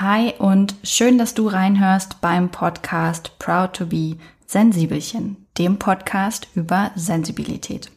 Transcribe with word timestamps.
Hi 0.00 0.32
und 0.38 0.76
schön, 0.84 1.18
dass 1.18 1.34
du 1.34 1.48
reinhörst 1.48 2.20
beim 2.20 2.50
Podcast 2.52 3.36
Proud 3.40 3.72
to 3.72 3.86
be 3.86 4.16
Sensibelchen, 4.46 5.48
dem 5.58 5.80
Podcast 5.80 6.46
über 6.54 6.92
Sensibilität. 6.94 7.90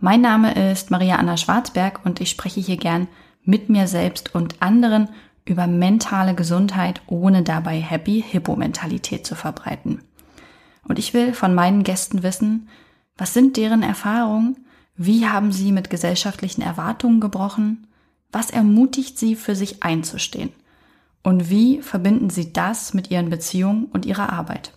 Mein 0.00 0.20
Name 0.20 0.72
ist 0.72 0.90
Maria 0.90 1.14
Anna 1.14 1.36
Schwarzberg 1.36 2.00
und 2.04 2.20
ich 2.20 2.30
spreche 2.30 2.58
hier 2.58 2.76
gern 2.76 3.06
mit 3.44 3.68
mir 3.68 3.86
selbst 3.86 4.34
und 4.34 4.60
anderen 4.60 5.10
über 5.44 5.68
mentale 5.68 6.34
Gesundheit, 6.34 7.02
ohne 7.06 7.44
dabei 7.44 7.80
Happy 7.80 8.24
Hippo 8.28 8.56
Mentalität 8.56 9.24
zu 9.24 9.36
verbreiten. 9.36 10.02
Und 10.82 10.98
ich 10.98 11.14
will 11.14 11.34
von 11.34 11.54
meinen 11.54 11.84
Gästen 11.84 12.24
wissen, 12.24 12.68
was 13.16 13.32
sind 13.32 13.56
deren 13.56 13.84
Erfahrungen? 13.84 14.66
Wie 14.96 15.28
haben 15.28 15.52
sie 15.52 15.70
mit 15.70 15.88
gesellschaftlichen 15.88 16.62
Erwartungen 16.62 17.20
gebrochen? 17.20 17.86
Was 18.32 18.50
ermutigt 18.50 19.20
sie, 19.20 19.36
für 19.36 19.54
sich 19.54 19.84
einzustehen? 19.84 20.50
Und 21.22 21.50
wie 21.50 21.82
verbinden 21.82 22.30
sie 22.30 22.52
das 22.52 22.94
mit 22.94 23.10
ihren 23.10 23.30
Beziehungen 23.30 23.86
und 23.86 24.06
ihrer 24.06 24.32
Arbeit? 24.32 24.72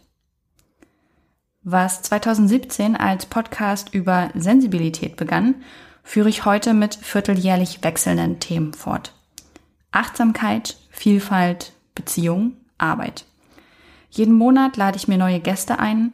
Was 1.63 2.01
2017 2.01 2.97
als 2.97 3.25
Podcast 3.25 3.93
über 3.93 4.29
Sensibilität 4.35 5.15
begann, 5.15 5.55
führe 6.03 6.27
ich 6.27 6.43
heute 6.43 6.73
mit 6.73 6.95
vierteljährlich 6.95 7.81
wechselnden 7.83 8.41
Themen 8.41 8.73
fort. 8.73 9.13
Achtsamkeit, 9.91 10.77
Vielfalt, 10.89 11.71
Beziehung, 11.95 12.57
Arbeit. 12.77 13.25
Jeden 14.09 14.33
Monat 14.33 14.75
lade 14.75 14.97
ich 14.97 15.07
mir 15.07 15.17
neue 15.17 15.39
Gäste 15.39 15.79
ein, 15.79 16.13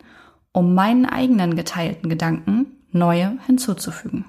um 0.52 0.76
meinen 0.76 1.06
eigenen 1.06 1.56
geteilten 1.56 2.10
Gedanken 2.10 2.68
neue 2.92 3.38
hinzuzufügen. 3.46 4.26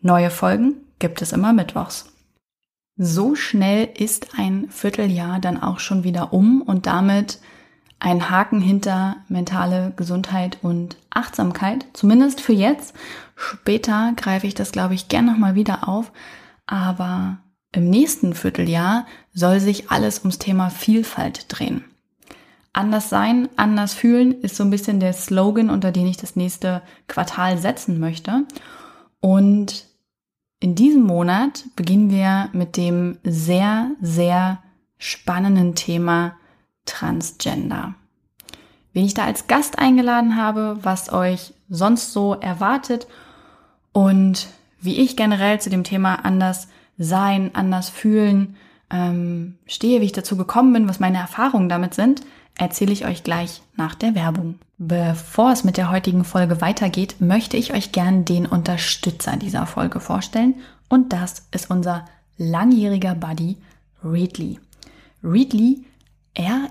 Neue 0.00 0.30
Folgen 0.30 0.76
gibt 0.98 1.20
es 1.22 1.32
immer 1.32 1.52
mittwochs. 1.52 2.13
So 2.96 3.34
schnell 3.34 3.88
ist 3.96 4.38
ein 4.38 4.68
Vierteljahr 4.70 5.40
dann 5.40 5.60
auch 5.60 5.80
schon 5.80 6.04
wieder 6.04 6.32
um 6.32 6.62
und 6.62 6.86
damit 6.86 7.40
ein 7.98 8.30
Haken 8.30 8.60
hinter 8.60 9.16
mentale 9.28 9.92
Gesundheit 9.96 10.58
und 10.62 10.96
Achtsamkeit, 11.10 11.86
zumindest 11.92 12.40
für 12.40 12.52
jetzt. 12.52 12.94
Später 13.34 14.12
greife 14.16 14.46
ich 14.46 14.54
das, 14.54 14.72
glaube 14.72 14.94
ich, 14.94 15.08
gern 15.08 15.24
nochmal 15.24 15.54
wieder 15.54 15.88
auf, 15.88 16.12
aber 16.66 17.38
im 17.72 17.90
nächsten 17.90 18.34
Vierteljahr 18.34 19.06
soll 19.32 19.58
sich 19.58 19.90
alles 19.90 20.20
ums 20.20 20.38
Thema 20.38 20.70
Vielfalt 20.70 21.46
drehen. 21.48 21.84
Anders 22.72 23.08
sein, 23.08 23.48
anders 23.56 23.94
fühlen 23.94 24.40
ist 24.40 24.56
so 24.56 24.64
ein 24.64 24.70
bisschen 24.70 25.00
der 25.00 25.12
Slogan, 25.12 25.70
unter 25.70 25.90
den 25.90 26.06
ich 26.06 26.16
das 26.16 26.36
nächste 26.36 26.82
Quartal 27.08 27.58
setzen 27.58 27.98
möchte. 27.98 28.44
Und 29.20 29.86
in 30.64 30.74
diesem 30.74 31.02
Monat 31.02 31.66
beginnen 31.76 32.08
wir 32.08 32.48
mit 32.54 32.78
dem 32.78 33.18
sehr, 33.22 33.90
sehr 34.00 34.62
spannenden 34.96 35.74
Thema 35.74 36.36
Transgender. 36.86 37.96
Wen 38.94 39.04
ich 39.04 39.12
da 39.12 39.26
als 39.26 39.46
Gast 39.46 39.78
eingeladen 39.78 40.36
habe, 40.36 40.78
was 40.80 41.12
euch 41.12 41.52
sonst 41.68 42.14
so 42.14 42.32
erwartet 42.32 43.06
und 43.92 44.46
wie 44.80 44.96
ich 45.02 45.18
generell 45.18 45.60
zu 45.60 45.68
dem 45.68 45.84
Thema 45.84 46.24
anders 46.24 46.68
sein, 46.96 47.50
anders 47.52 47.90
fühlen 47.90 48.56
ähm, 48.88 49.58
stehe, 49.66 50.00
wie 50.00 50.06
ich 50.06 50.12
dazu 50.12 50.34
gekommen 50.34 50.72
bin, 50.72 50.88
was 50.88 50.98
meine 50.98 51.18
Erfahrungen 51.18 51.68
damit 51.68 51.92
sind, 51.92 52.22
erzähle 52.56 52.92
ich 52.92 53.04
euch 53.06 53.22
gleich 53.24 53.62
nach 53.76 53.94
der 53.94 54.14
Werbung. 54.14 54.58
Bevor 54.78 55.52
es 55.52 55.64
mit 55.64 55.76
der 55.76 55.90
heutigen 55.90 56.24
Folge 56.24 56.60
weitergeht, 56.60 57.16
möchte 57.20 57.56
ich 57.56 57.72
euch 57.72 57.92
gern 57.92 58.24
den 58.24 58.46
Unterstützer 58.46 59.36
dieser 59.36 59.66
Folge 59.66 60.00
vorstellen 60.00 60.54
und 60.88 61.12
das 61.12 61.46
ist 61.52 61.70
unser 61.70 62.04
langjähriger 62.36 63.14
Buddy 63.14 63.56
Readly. 64.02 64.58
Readly, 65.22 65.84
R-E-A-D-L-Y, 66.34 66.70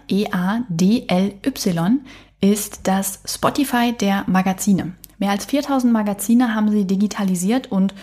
ist 2.42 2.82
das 2.84 3.22
Spotify 3.26 3.94
der 3.94 4.26
Magazine. 4.28 4.94
Mehr 5.18 5.32
als 5.32 5.46
4000 5.46 5.94
Magazine 5.94 6.54
haben 6.54 6.70
sie 6.70 6.86
digitalisiert 6.86 7.72
und 7.72 7.94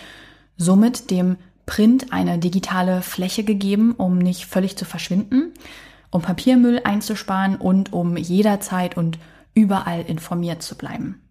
somit 0.57 1.11
dem 1.11 1.37
Print 1.67 2.11
eine 2.11 2.39
digitale 2.39 3.03
Fläche 3.03 3.43
gegeben, 3.43 3.93
um 3.93 4.17
nicht 4.17 4.47
völlig 4.47 4.75
zu 4.77 4.85
verschwinden 4.85 5.53
um 6.11 6.21
Papiermüll 6.21 6.81
einzusparen 6.83 7.55
und 7.55 7.93
um 7.93 8.17
jederzeit 8.17 8.97
und 8.97 9.17
überall 9.53 10.01
informiert 10.01 10.61
zu 10.61 10.75
bleiben. 10.75 11.21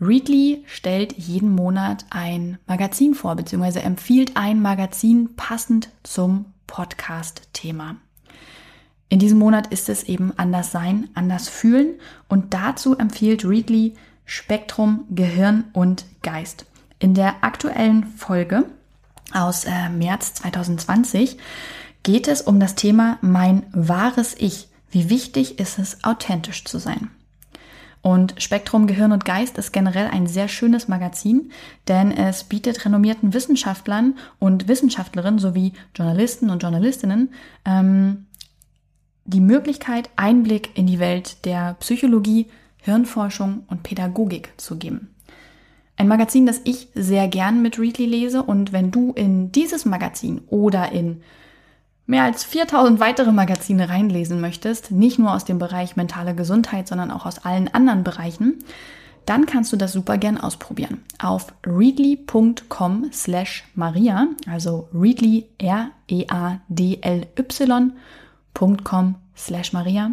Readly 0.00 0.64
stellt 0.66 1.12
jeden 1.18 1.54
Monat 1.54 2.06
ein 2.10 2.58
Magazin 2.66 3.14
vor, 3.14 3.36
beziehungsweise 3.36 3.82
empfiehlt 3.82 4.32
ein 4.34 4.62
Magazin 4.62 5.36
passend 5.36 5.90
zum 6.02 6.46
Podcast-Thema. 6.66 7.96
In 9.10 9.18
diesem 9.18 9.38
Monat 9.38 9.66
ist 9.66 9.88
es 9.88 10.04
eben 10.04 10.32
anders 10.38 10.70
sein, 10.70 11.10
anders 11.14 11.48
fühlen 11.48 11.98
und 12.28 12.54
dazu 12.54 12.96
empfiehlt 12.96 13.44
Readly 13.44 13.94
Spektrum, 14.24 15.04
Gehirn 15.10 15.64
und 15.72 16.06
Geist. 16.22 16.64
In 16.98 17.14
der 17.14 17.42
aktuellen 17.42 18.04
Folge 18.04 18.66
aus 19.32 19.64
äh, 19.64 19.88
März 19.88 20.34
2020 20.34 21.36
geht 22.02 22.28
es 22.28 22.42
um 22.42 22.60
das 22.60 22.74
Thema 22.74 23.18
mein 23.20 23.64
wahres 23.72 24.34
Ich. 24.38 24.68
Wie 24.90 25.10
wichtig 25.10 25.58
ist 25.58 25.78
es, 25.78 26.02
authentisch 26.04 26.64
zu 26.64 26.78
sein? 26.78 27.10
Und 28.02 28.34
Spektrum 28.38 28.86
Gehirn 28.86 29.12
und 29.12 29.26
Geist 29.26 29.58
ist 29.58 29.72
generell 29.72 30.08
ein 30.08 30.26
sehr 30.26 30.48
schönes 30.48 30.88
Magazin, 30.88 31.52
denn 31.86 32.10
es 32.12 32.44
bietet 32.44 32.84
renommierten 32.84 33.34
Wissenschaftlern 33.34 34.16
und 34.38 34.68
Wissenschaftlerinnen 34.68 35.38
sowie 35.38 35.74
Journalisten 35.94 36.48
und 36.48 36.62
Journalistinnen 36.62 37.34
ähm, 37.66 38.26
die 39.26 39.40
Möglichkeit, 39.40 40.08
Einblick 40.16 40.78
in 40.78 40.86
die 40.86 40.98
Welt 40.98 41.44
der 41.44 41.74
Psychologie, 41.74 42.46
Hirnforschung 42.78 43.64
und 43.68 43.82
Pädagogik 43.82 44.54
zu 44.56 44.76
geben. 44.76 45.14
Ein 45.96 46.08
Magazin, 46.08 46.46
das 46.46 46.62
ich 46.64 46.88
sehr 46.94 47.28
gern 47.28 47.60
mit 47.60 47.78
Readly 47.78 48.06
lese 48.06 48.42
und 48.42 48.72
wenn 48.72 48.90
du 48.90 49.12
in 49.12 49.52
dieses 49.52 49.84
Magazin 49.84 50.40
oder 50.48 50.90
in 50.92 51.22
mehr 52.10 52.24
als 52.24 52.44
4000 52.44 52.98
weitere 52.98 53.30
Magazine 53.30 53.88
reinlesen 53.88 54.40
möchtest, 54.40 54.90
nicht 54.90 55.20
nur 55.20 55.32
aus 55.32 55.44
dem 55.44 55.60
Bereich 55.60 55.94
mentale 55.94 56.34
Gesundheit, 56.34 56.88
sondern 56.88 57.12
auch 57.12 57.24
aus 57.24 57.44
allen 57.44 57.72
anderen 57.72 58.02
Bereichen, 58.02 58.58
dann 59.26 59.46
kannst 59.46 59.72
du 59.72 59.76
das 59.76 59.92
super 59.92 60.18
gern 60.18 60.36
ausprobieren. 60.36 61.04
Auf 61.20 61.54
readly.com 61.64 63.10
slash 63.12 63.62
Maria, 63.76 64.26
also 64.50 64.88
readly, 64.92 65.46
R-E-A-D-L-Y.com 65.58 65.94
slash 69.36 69.72
Maria, 69.72 70.10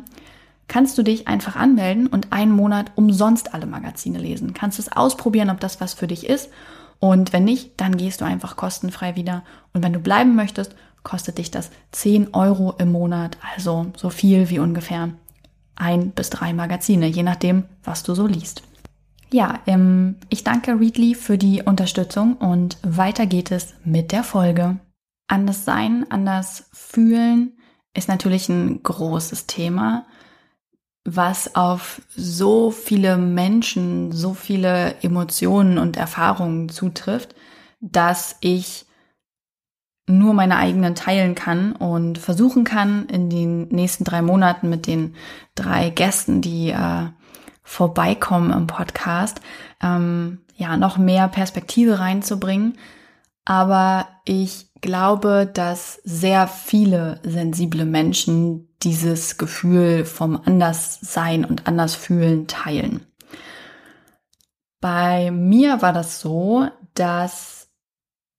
kannst 0.67 0.99
du 0.99 1.03
dich 1.03 1.27
einfach 1.27 1.55
anmelden 1.55 2.05
und 2.05 2.31
einen 2.31 2.51
Monat 2.51 2.91
umsonst 2.93 3.55
alle 3.55 3.65
Magazine 3.65 4.19
lesen. 4.19 4.53
Kannst 4.53 4.77
es 4.77 4.91
ausprobieren, 4.91 5.49
ob 5.49 5.59
das 5.61 5.81
was 5.81 5.95
für 5.95 6.05
dich 6.05 6.27
ist. 6.29 6.51
Und 6.99 7.33
wenn 7.33 7.43
nicht, 7.43 7.79
dann 7.81 7.97
gehst 7.97 8.21
du 8.21 8.25
einfach 8.25 8.55
kostenfrei 8.55 9.15
wieder. 9.15 9.43
Und 9.73 9.83
wenn 9.83 9.93
du 9.93 9.99
bleiben 9.99 10.35
möchtest, 10.35 10.75
kostet 11.07 11.37
dich 11.37 11.51
das 11.51 11.71
10 11.93 12.33
Euro 12.33 12.73
im 12.79 12.91
Monat, 12.91 13.37
also 13.55 13.87
so 13.95 14.09
viel 14.09 14.49
wie 14.49 14.59
ungefähr 14.59 15.13
ein 15.77 16.11
bis 16.11 16.29
drei 16.29 16.51
Magazine, 16.51 17.07
je 17.07 17.23
nachdem, 17.23 17.63
was 17.81 18.03
du 18.03 18.13
so 18.13 18.27
liest. 18.27 18.61
Ja, 19.31 19.61
ähm, 19.67 20.17
ich 20.27 20.43
danke 20.43 20.77
Readly 20.77 21.15
für 21.15 21.37
die 21.37 21.63
Unterstützung 21.63 22.35
und 22.35 22.77
weiter 22.83 23.25
geht 23.25 23.51
es 23.51 23.73
mit 23.85 24.11
der 24.11 24.23
Folge. 24.23 24.79
Anders 25.27 25.63
sein, 25.63 26.05
anders 26.09 26.69
fühlen 26.73 27.53
ist 27.93 28.09
natürlich 28.09 28.49
ein 28.49 28.83
großes 28.83 29.47
Thema, 29.47 30.07
was 31.05 31.55
auf 31.55 32.01
so 32.17 32.69
viele 32.69 33.17
Menschen, 33.17 34.11
so 34.11 34.33
viele 34.33 35.01
Emotionen 35.01 35.77
und 35.77 35.95
Erfahrungen 35.95 36.67
zutrifft, 36.67 37.33
dass 37.79 38.35
ich 38.41 38.86
nur 40.07 40.33
meine 40.33 40.57
eigenen 40.57 40.95
teilen 40.95 41.35
kann 41.35 41.73
und 41.73 42.17
versuchen 42.17 42.63
kann, 42.63 43.07
in 43.07 43.29
den 43.29 43.67
nächsten 43.67 44.05
drei 44.05 44.21
Monaten 44.21 44.69
mit 44.69 44.87
den 44.87 45.15
drei 45.53 45.89
Gästen, 45.89 46.41
die 46.41 46.69
äh, 46.69 47.07
vorbeikommen 47.61 48.51
im 48.51 48.67
Podcast, 48.67 49.41
ähm, 49.83 50.39
ja, 50.55 50.77
noch 50.77 50.97
mehr 50.97 51.27
Perspektive 51.27 51.99
reinzubringen. 51.99 52.77
Aber 53.43 54.07
ich 54.23 54.67
glaube, 54.81 55.49
dass 55.53 55.99
sehr 56.03 56.47
viele 56.47 57.19
sensible 57.23 57.85
Menschen 57.85 58.69
dieses 58.83 59.37
Gefühl 59.37 60.05
vom 60.05 60.39
Anderssein 60.45 61.43
und 61.43 61.67
Andersfühlen 61.67 62.47
teilen. 62.47 63.05
Bei 64.79 65.31
mir 65.31 65.81
war 65.81 65.91
das 65.91 66.21
so, 66.21 66.67
dass 66.93 67.56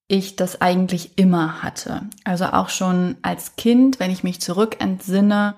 ich 0.08 0.37
das 0.37 0.60
eigentlich 0.62 1.19
immer 1.19 1.62
hatte. 1.62 2.02
Also 2.25 2.46
auch 2.46 2.70
schon 2.70 3.16
als 3.22 3.56
Kind, 3.56 4.00
wenn 4.00 4.10
ich 4.10 4.25
mich 4.25 4.40
zurück 4.40 4.81
entsinne 4.81 5.55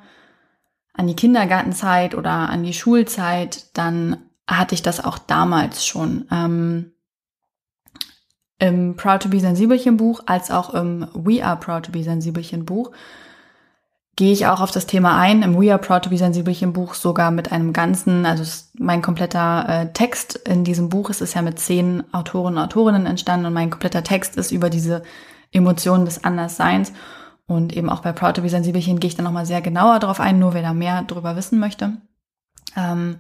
an 0.92 1.06
die 1.06 1.14
Kindergartenzeit 1.14 2.16
oder 2.16 2.30
an 2.30 2.64
die 2.64 2.74
Schulzeit, 2.74 3.76
dann 3.76 4.18
hatte 4.48 4.74
ich 4.74 4.82
das 4.82 5.02
auch 5.02 5.18
damals 5.18 5.86
schon. 5.86 6.26
Ähm, 6.32 6.92
Im 8.58 8.96
Proud 8.96 9.22
to 9.22 9.28
be 9.28 9.40
Sensibelchen 9.40 9.96
Buch 9.96 10.20
als 10.26 10.50
auch 10.50 10.74
im 10.74 11.06
We 11.14 11.44
are 11.44 11.56
Proud 11.56 11.86
to 11.86 11.92
be 11.92 12.02
Sensibelchen 12.02 12.64
Buch 12.66 12.90
gehe 14.16 14.32
ich 14.32 14.46
auch 14.46 14.60
auf 14.60 14.70
das 14.70 14.86
Thema 14.86 15.18
ein. 15.18 15.42
Im 15.42 15.60
We 15.60 15.72
Are 15.72 15.80
Proud 15.80 16.04
to 16.04 16.10
be 16.10 16.18
Sensibelchen 16.18 16.72
Buch 16.72 16.94
sogar 16.94 17.30
mit 17.30 17.52
einem 17.52 17.72
ganzen, 17.72 18.26
also 18.26 18.44
mein 18.78 19.02
kompletter 19.02 19.66
äh, 19.68 19.92
Text 19.92 20.36
in 20.36 20.64
diesem 20.64 20.88
Buch, 20.88 21.10
es 21.10 21.20
ist 21.20 21.34
ja 21.34 21.42
mit 21.42 21.58
zehn 21.58 22.02
Autoren 22.12 22.54
und 22.54 22.62
Autorinnen 22.62 23.06
entstanden 23.06 23.46
und 23.46 23.52
mein 23.52 23.70
kompletter 23.70 24.02
Text 24.02 24.36
ist 24.36 24.52
über 24.52 24.70
diese 24.70 25.02
Emotionen 25.52 26.04
des 26.04 26.24
Andersseins. 26.24 26.92
Und 27.46 27.76
eben 27.76 27.90
auch 27.90 28.00
bei 28.00 28.12
Proud 28.12 28.36
to 28.36 28.42
be 28.42 28.48
Sensibelchen 28.48 29.00
gehe 29.00 29.08
ich 29.08 29.16
dann 29.16 29.24
nochmal 29.24 29.46
sehr 29.46 29.60
genauer 29.60 29.98
drauf 29.98 30.20
ein, 30.20 30.38
nur 30.38 30.54
wer 30.54 30.62
da 30.62 30.72
mehr 30.72 31.02
drüber 31.02 31.34
wissen 31.34 31.58
möchte. 31.58 31.94
Ähm, 32.76 33.16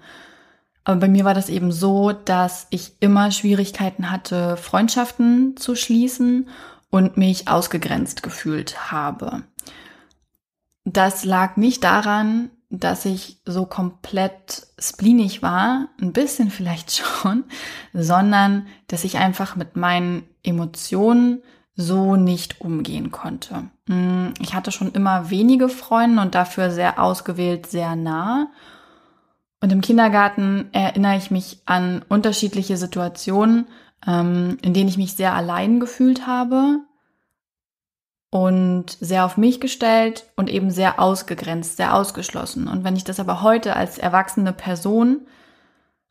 aber 0.84 1.00
bei 1.00 1.08
mir 1.08 1.24
war 1.24 1.34
das 1.34 1.48
eben 1.48 1.72
so, 1.72 2.12
dass 2.12 2.66
ich 2.70 2.94
immer 3.00 3.32
Schwierigkeiten 3.32 4.10
hatte, 4.10 4.56
Freundschaften 4.56 5.56
zu 5.56 5.74
schließen 5.74 6.48
und 6.90 7.16
mich 7.16 7.48
ausgegrenzt 7.48 8.22
gefühlt 8.22 8.90
habe. 8.90 9.42
Das 10.84 11.24
lag 11.24 11.56
nicht 11.56 11.84
daran, 11.84 12.50
dass 12.70 13.04
ich 13.04 13.40
so 13.44 13.66
komplett 13.66 14.68
spleenig 14.78 15.42
war, 15.42 15.88
ein 16.00 16.12
bisschen 16.12 16.50
vielleicht 16.50 16.92
schon, 16.96 17.44
sondern 17.92 18.66
dass 18.86 19.04
ich 19.04 19.18
einfach 19.18 19.56
mit 19.56 19.76
meinen 19.76 20.22
Emotionen 20.42 21.42
so 21.76 22.16
nicht 22.16 22.60
umgehen 22.60 23.10
konnte. 23.10 23.70
Hm, 23.88 24.34
ich 24.40 24.54
hatte 24.54 24.70
schon 24.70 24.92
immer 24.92 25.30
wenige 25.30 25.68
Freunde 25.68 26.22
und 26.22 26.34
dafür 26.34 26.70
sehr 26.70 27.02
ausgewählt, 27.02 27.66
sehr 27.66 27.96
nah. 27.96 28.48
Und 29.60 29.72
im 29.72 29.80
Kindergarten 29.80 30.68
erinnere 30.72 31.16
ich 31.16 31.30
mich 31.30 31.60
an 31.66 32.02
unterschiedliche 32.08 32.76
Situationen, 32.76 33.66
ähm, 34.06 34.58
in 34.62 34.74
denen 34.74 34.88
ich 34.88 34.96
mich 34.96 35.16
sehr 35.16 35.34
allein 35.34 35.80
gefühlt 35.80 36.26
habe, 36.26 36.80
und 38.30 38.96
sehr 39.00 39.24
auf 39.24 39.36
mich 39.36 39.60
gestellt 39.60 40.26
und 40.36 40.48
eben 40.48 40.70
sehr 40.70 41.00
ausgegrenzt, 41.00 41.76
sehr 41.76 41.94
ausgeschlossen. 41.94 42.68
Und 42.68 42.84
wenn 42.84 42.96
ich 42.96 43.04
das 43.04 43.18
aber 43.18 43.42
heute 43.42 43.74
als 43.74 43.98
erwachsene 43.98 44.52
Person 44.52 45.26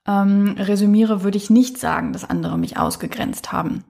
ähm, 0.06 0.56
resümiere, 0.60 1.24
würde 1.24 1.38
ich 1.38 1.50
nicht 1.50 1.78
sagen, 1.78 2.12
dass 2.12 2.30
andere 2.30 2.58
mich 2.58 2.78
ausgegrenzt 2.78 3.54
haben. 3.54 3.86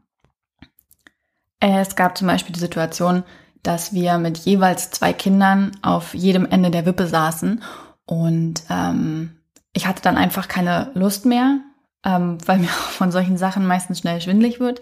Es 1.59 1.95
gab 1.95 2.17
zum 2.17 2.27
Beispiel 2.27 2.53
die 2.53 2.59
Situation, 2.59 3.23
dass 3.63 3.93
wir 3.93 4.17
mit 4.19 4.37
jeweils 4.37 4.91
zwei 4.91 5.11
Kindern 5.11 5.71
auf 5.81 6.13
jedem 6.13 6.45
Ende 6.45 6.71
der 6.71 6.85
Wippe 6.85 7.07
saßen 7.07 7.61
und 8.05 8.63
ähm, 8.69 9.39
ich 9.73 9.85
hatte 9.85 10.01
dann 10.01 10.17
einfach 10.17 10.47
keine 10.47 10.91
Lust 10.93 11.25
mehr, 11.25 11.59
ähm, 12.05 12.37
weil 12.45 12.59
mir 12.59 12.67
von 12.67 13.11
solchen 13.11 13.37
Sachen 13.37 13.65
meistens 13.65 13.99
schnell 13.99 14.21
schwindlig 14.21 14.59
wird 14.59 14.81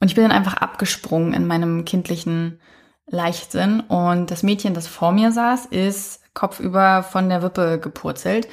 und 0.00 0.08
ich 0.08 0.14
bin 0.14 0.24
dann 0.24 0.32
einfach 0.32 0.54
abgesprungen 0.54 1.32
in 1.32 1.46
meinem 1.46 1.84
kindlichen 1.84 2.60
Leichtsinn. 3.06 3.80
Und 3.80 4.30
das 4.30 4.42
Mädchen, 4.42 4.74
das 4.74 4.86
vor 4.86 5.12
mir 5.12 5.32
saß, 5.32 5.66
ist 5.66 6.20
kopfüber 6.34 7.02
von 7.02 7.28
der 7.28 7.42
Wippe 7.42 7.78
gepurzelt. 7.78 8.48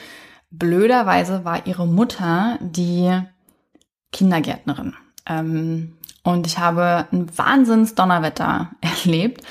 Blöderweise 0.52 1.46
war 1.46 1.66
ihre 1.66 1.88
Mutter 1.88 2.58
die 2.62 3.22
Kindergärtnerin. 4.12 4.94
Ähm, 5.26 5.98
und 6.24 6.46
ich 6.46 6.60
habe 6.60 7.08
ein 7.12 7.36
Wahnsinns 7.38 7.96
Donnerwetter 7.96 8.72
erlebt 8.82 9.42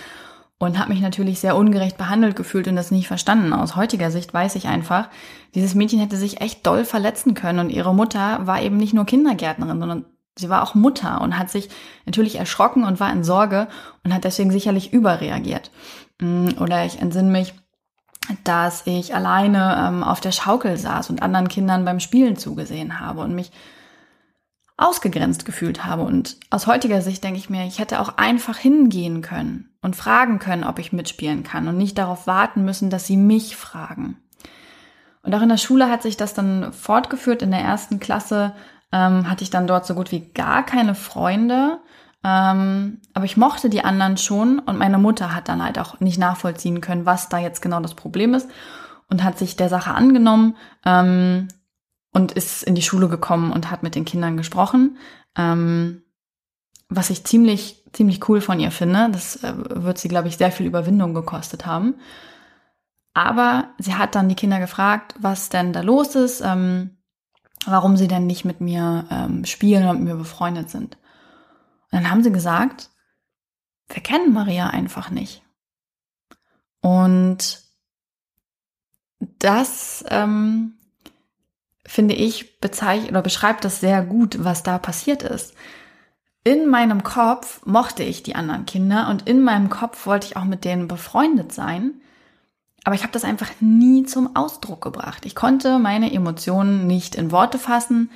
und 0.59 0.79
habe 0.79 0.91
mich 0.91 1.01
natürlich 1.01 1.41
sehr 1.41 1.57
ungerecht 1.57 1.97
behandelt 1.97 2.37
gefühlt 2.37 2.69
und 2.69 2.77
das 2.77 2.91
nicht 2.91 3.09
verstanden. 3.09 3.53
Aus 3.53 3.77
heutiger 3.77 4.11
Sicht 4.11 4.33
weiß 4.33 4.57
ich 4.57 4.69
einfach, 4.69 5.09
dieses 5.55 5.75
Mädchen 5.75 5.99
hätte 5.99 6.17
sich 6.17 6.41
echt 6.43 6.67
doll 6.67 6.85
verletzen 6.85 7.35
können 7.35 7.59
und 7.59 7.71
ihre 7.71 7.95
Mutter 7.95 8.47
war 8.47 8.61
eben 8.61 8.77
nicht 8.77 8.93
nur 8.93 9.07
Kindergärtnerin, 9.07 9.81
sondern 9.81 10.05
Sie 10.41 10.49
war 10.49 10.63
auch 10.63 10.75
Mutter 10.75 11.21
und 11.21 11.39
hat 11.39 11.51
sich 11.51 11.69
natürlich 12.07 12.37
erschrocken 12.37 12.85
und 12.85 13.01
war 13.01 13.13
in 13.13 13.25
Sorge 13.25 13.69
und 14.05 14.15
hat 14.15 14.25
deswegen 14.25 14.51
sicherlich 14.51 14.93
überreagiert. 14.93 15.71
Mm, 16.21 16.49
oder 16.59 16.85
ich 16.85 17.01
entsinne 17.01 17.31
mich, 17.31 17.55
dass 18.45 18.87
ich 18.87 19.15
alleine 19.15 19.87
ähm, 19.87 20.03
auf 20.03 20.21
der 20.21 20.33
Schaukel 20.33 20.77
saß 20.77 21.11
und 21.11 21.23
anderen 21.23 21.49
Kindern 21.49 21.85
beim 21.85 22.01
Spielen 22.01 22.37
zugesehen 22.37 23.01
habe 23.01 23.21
und 23.21 23.35
mich 23.35 23.51
ausgegrenzt 24.77 25.45
gefühlt 25.45 25.85
habe. 25.85 26.03
Und 26.03 26.37
aus 26.51 26.67
heutiger 26.67 27.03
Sicht 27.03 27.23
denke 27.23 27.39
ich 27.39 27.51
mir, 27.51 27.67
ich 27.67 27.79
hätte 27.79 28.01
auch 28.01 28.17
einfach 28.17 28.57
hingehen 28.57 29.23
können 29.23 29.71
und 29.83 29.97
fragen 29.97 30.39
können, 30.39 30.65
ob 30.65 30.79
ich 30.79 30.93
mitspielen 30.93 31.43
kann 31.43 31.69
und 31.69 31.77
nicht 31.77 31.99
darauf 31.99 32.27
warten 32.27 32.65
müssen, 32.65 32.91
dass 32.91 33.07
sie 33.07 33.17
mich 33.17 33.57
fragen. 33.57 34.17
Und 35.23 35.35
auch 35.35 35.43
in 35.43 35.51
der 35.51 35.59
Schule 35.59 35.91
hat 35.91 36.03
sich 36.03 36.17
das 36.17 36.33
dann 36.33 36.73
fortgeführt. 36.73 37.43
In 37.43 37.51
der 37.51 37.61
ersten 37.61 38.01
Klasse 38.01 38.55
ähm, 38.93 39.29
hatte 39.31 39.45
ich 39.45 39.51
dann 39.51 39.67
dort 39.67 39.87
so 39.87 39.95
gut 39.95 40.11
wie 40.13 40.21
gar 40.33 40.65
keine 40.65 40.95
Freunde. 40.95 41.81
Ähm, 42.23 43.01
aber 43.15 43.25
ich 43.25 43.37
mochte 43.37 43.71
die 43.71 43.85
anderen 43.85 44.17
schon 44.17 44.59
und 44.59 44.79
meine 44.79 44.99
Mutter 44.99 45.35
hat 45.35 45.49
dann 45.49 45.65
halt 45.65 45.79
auch 45.79 46.01
nicht 46.01 46.19
nachvollziehen 46.19 46.81
können, 46.81 47.07
was 47.07 47.29
da 47.29 47.39
jetzt 47.39 47.63
genau 47.63 47.81
das 47.81 47.95
Problem 47.95 48.35
ist 48.35 48.49
und 49.09 49.25
hat 49.25 49.39
sich 49.39 49.57
der 49.57 49.69
Sache 49.69 49.95
angenommen 49.95 50.57
ähm, 50.85 51.49
und 52.13 52.33
ist 52.33 52.63
in 52.63 52.75
die 52.75 52.83
Schule 52.83 53.09
gekommen 53.09 53.53
und 53.53 53.71
hat 53.71 53.83
mit 53.83 53.95
den 53.95 54.05
Kindern 54.05 54.37
gesprochen. 54.37 54.99
Ähm, 55.37 56.03
was 56.91 57.09
ich 57.09 57.25
ziemlich, 57.25 57.85
ziemlich 57.93 58.29
cool 58.29 58.41
von 58.41 58.61
ihr 58.61 58.73
finde. 58.73 59.09
Das 59.13 59.43
äh, 59.43 59.55
wird 59.57 59.99
sie, 59.99 60.09
glaube 60.09 60.29
ich, 60.29 60.37
sehr 60.37 60.53
viel 60.53 60.67
Überwindung 60.67 61.15
gekostet 61.15 61.65
haben. 61.65 61.95
Aber 63.15 63.71
sie 63.79 63.95
hat 63.95 64.15
dann 64.15 64.29
die 64.29 64.35
Kinder 64.35 64.59
gefragt, 64.59 65.15
was 65.19 65.49
denn 65.49 65.73
da 65.73 65.81
los 65.81 66.15
ist. 66.17 66.43
Ähm, 66.45 66.99
warum 67.67 67.97
sie 67.97 68.09
denn 68.09 68.27
nicht 68.27 68.45
mit 68.45 68.61
mir 68.61 69.07
ähm, 69.11 69.45
spielen 69.45 69.89
und 69.89 69.99
mit 69.99 70.09
mir 70.09 70.17
befreundet 70.17 70.71
sind. 70.71 70.97
Und 71.91 71.93
dann 71.93 72.11
haben 72.11 72.23
sie 72.23 72.33
gesagt, 72.33 72.91
wir 73.89 74.03
kennen 74.03 74.33
Maria 74.33 74.69
einfach 74.69 75.11
nicht. 75.11 75.43
Und 76.81 77.62
das 79.39 80.05
ähm, 80.09 80.75
finde 81.85 82.15
ich 82.15 82.61
bezeichnet 82.61 83.11
oder 83.11 83.23
beschreibt 83.23 83.65
das 83.65 83.81
sehr 83.81 84.03
gut, 84.03 84.45
was 84.45 84.63
da 84.63 84.79
passiert 84.79 85.23
ist. 85.23 85.55
In 86.43 86.69
meinem 86.69 87.03
Kopf 87.03 87.65
mochte 87.67 88.03
ich 88.03 88.23
die 88.23 88.35
anderen 88.35 88.65
Kinder 88.65 89.09
und 89.11 89.29
in 89.29 89.43
meinem 89.43 89.69
Kopf 89.69 90.06
wollte 90.06 90.27
ich 90.27 90.37
auch 90.37 90.45
mit 90.45 90.65
denen 90.65 90.89
befreundet 90.89 91.53
sein. 91.53 92.01
Aber 92.85 92.94
ich 92.94 93.03
habe 93.03 93.12
das 93.12 93.25
einfach 93.25 93.50
nie 93.61 94.05
zum 94.05 94.35
Ausdruck 94.37 94.82
gebracht. 94.82 95.27
Ich 95.27 95.35
konnte 95.35 95.79
meine 95.79 96.12
Emotionen 96.12 96.87
nicht 96.87 97.15
in 97.15 97.31
Worte 97.31 97.59
fassen. 97.59 98.11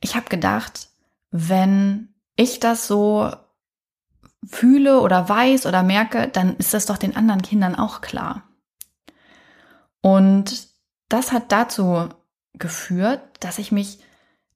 Ich 0.00 0.16
habe 0.16 0.28
gedacht, 0.28 0.88
wenn 1.30 2.08
ich 2.36 2.60
das 2.60 2.86
so 2.86 3.30
fühle 4.44 5.00
oder 5.00 5.28
weiß 5.28 5.66
oder 5.66 5.82
merke, 5.82 6.28
dann 6.28 6.56
ist 6.56 6.74
das 6.74 6.86
doch 6.86 6.96
den 6.96 7.16
anderen 7.16 7.42
Kindern 7.42 7.74
auch 7.74 8.00
klar. 8.00 8.42
Und 10.00 10.68
das 11.08 11.32
hat 11.32 11.52
dazu 11.52 12.08
geführt, 12.54 13.20
dass 13.40 13.58
ich 13.58 13.72
mich 13.72 14.00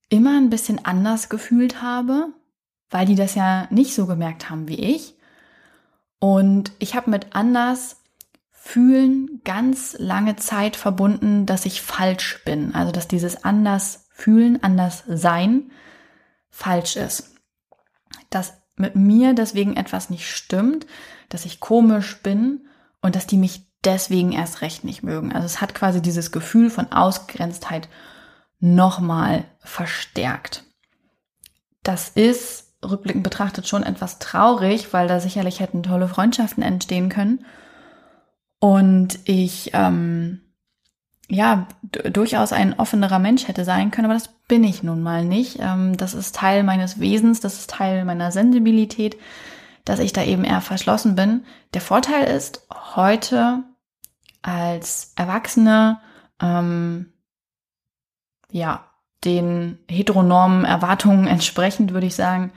immer 0.08 0.36
ein 0.36 0.50
bisschen 0.50 0.84
anders 0.84 1.28
gefühlt 1.28 1.82
habe, 1.82 2.28
weil 2.90 3.06
die 3.06 3.14
das 3.14 3.34
ja 3.34 3.66
nicht 3.70 3.94
so 3.94 4.06
gemerkt 4.06 4.50
haben 4.50 4.68
wie 4.68 4.80
ich. 4.80 5.14
Und 6.18 6.72
ich 6.78 6.94
habe 6.94 7.10
mit 7.10 7.34
anders 7.34 8.02
Fühlen 8.66 9.42
ganz 9.44 9.94
lange 9.96 10.34
Zeit 10.34 10.74
verbunden, 10.74 11.46
dass 11.46 11.66
ich 11.66 11.82
falsch 11.82 12.42
bin. 12.44 12.74
Also 12.74 12.90
dass 12.90 13.06
dieses 13.06 13.44
anders 13.44 14.08
fühlen, 14.10 14.60
anders 14.60 15.04
sein 15.06 15.70
falsch 16.50 16.96
ist. 16.96 17.36
Dass 18.28 18.54
mit 18.74 18.96
mir 18.96 19.34
deswegen 19.34 19.76
etwas 19.76 20.10
nicht 20.10 20.28
stimmt, 20.28 20.84
dass 21.28 21.44
ich 21.44 21.60
komisch 21.60 22.20
bin 22.22 22.66
und 23.00 23.14
dass 23.14 23.28
die 23.28 23.36
mich 23.36 23.70
deswegen 23.84 24.32
erst 24.32 24.62
recht 24.62 24.82
nicht 24.82 25.04
mögen. 25.04 25.32
Also 25.32 25.46
es 25.46 25.60
hat 25.60 25.76
quasi 25.76 26.02
dieses 26.02 26.32
Gefühl 26.32 26.68
von 26.68 26.90
Ausgrenztheit 26.90 27.88
nochmal 28.58 29.44
verstärkt. 29.60 30.64
Das 31.84 32.08
ist 32.08 32.74
rückblickend 32.84 33.22
betrachtet 33.22 33.68
schon 33.68 33.84
etwas 33.84 34.18
traurig, 34.18 34.92
weil 34.92 35.06
da 35.06 35.20
sicherlich 35.20 35.60
hätten 35.60 35.84
tolle 35.84 36.08
Freundschaften 36.08 36.64
entstehen 36.64 37.10
können 37.10 37.46
und 38.66 39.20
ich 39.26 39.70
ähm, 39.74 40.40
ja 41.28 41.68
durchaus 42.10 42.52
ein 42.52 42.76
offenerer 42.76 43.20
Mensch 43.20 43.46
hätte 43.46 43.64
sein 43.64 43.92
können, 43.92 44.06
aber 44.06 44.14
das 44.14 44.26
bin 44.48 44.64
ich 44.64 44.82
nun 44.82 45.04
mal 45.04 45.24
nicht. 45.24 45.60
Ähm, 45.60 45.96
das 45.96 46.14
ist 46.14 46.34
Teil 46.34 46.64
meines 46.64 46.98
Wesens, 46.98 47.38
das 47.38 47.60
ist 47.60 47.70
Teil 47.70 48.04
meiner 48.04 48.32
Sensibilität, 48.32 49.16
dass 49.84 50.00
ich 50.00 50.12
da 50.12 50.24
eben 50.24 50.42
eher 50.42 50.62
verschlossen 50.62 51.14
bin. 51.14 51.44
Der 51.74 51.80
Vorteil 51.80 52.24
ist 52.24 52.66
heute 52.96 53.62
als 54.42 55.12
Erwachsene 55.14 56.00
ähm, 56.42 57.12
ja 58.50 58.90
den 59.24 59.78
heteronormen 59.88 60.64
Erwartungen 60.64 61.28
entsprechend 61.28 61.92
würde 61.92 62.08
ich 62.08 62.16
sagen, 62.16 62.50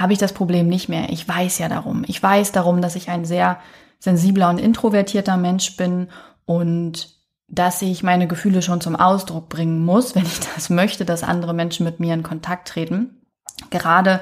habe 0.00 0.12
ich 0.12 0.18
das 0.18 0.32
Problem 0.32 0.68
nicht 0.68 0.88
mehr. 0.88 1.10
Ich 1.10 1.28
weiß 1.28 1.58
ja 1.58 1.68
darum. 1.68 2.04
Ich 2.06 2.22
weiß 2.22 2.52
darum, 2.52 2.80
dass 2.80 2.96
ich 2.96 3.10
ein 3.10 3.24
sehr 3.24 3.58
sensibler 3.98 4.48
und 4.48 4.58
introvertierter 4.58 5.36
Mensch 5.36 5.76
bin 5.76 6.08
und 6.46 7.14
dass 7.48 7.82
ich 7.82 8.02
meine 8.02 8.26
Gefühle 8.26 8.62
schon 8.62 8.80
zum 8.80 8.96
Ausdruck 8.96 9.48
bringen 9.48 9.84
muss, 9.84 10.14
wenn 10.14 10.24
ich 10.24 10.40
das 10.54 10.70
möchte, 10.70 11.04
dass 11.04 11.22
andere 11.22 11.52
Menschen 11.52 11.84
mit 11.84 12.00
mir 12.00 12.14
in 12.14 12.22
Kontakt 12.22 12.68
treten. 12.68 13.20
Gerade 13.70 14.20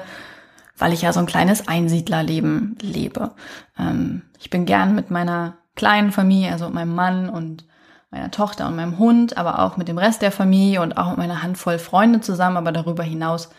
weil 0.77 0.93
ich 0.93 1.01
ja 1.01 1.13
so 1.13 1.19
ein 1.19 1.25
kleines 1.25 1.67
Einsiedlerleben 1.67 2.77
lebe. 2.81 3.31
Ähm, 3.77 4.23
ich 4.39 4.49
bin 4.49 4.65
gern 4.65 4.95
mit 4.95 5.11
meiner 5.11 5.57
kleinen 5.75 6.11
Familie, 6.11 6.51
also 6.51 6.65
mit 6.65 6.75
meinem 6.75 6.95
Mann 6.95 7.29
und 7.29 7.65
meiner 8.11 8.31
Tochter 8.31 8.67
und 8.67 8.75
meinem 8.75 8.97
Hund, 8.97 9.37
aber 9.37 9.59
auch 9.59 9.77
mit 9.77 9.87
dem 9.87 9.97
Rest 9.97 10.21
der 10.21 10.31
Familie 10.31 10.81
und 10.81 10.97
auch 10.97 11.09
mit 11.09 11.17
meiner 11.17 11.43
Handvoll 11.43 11.77
Freunde 11.79 12.21
zusammen. 12.21 12.57
Aber 12.57 12.71
darüber 12.71 13.03
hinaus, 13.03 13.49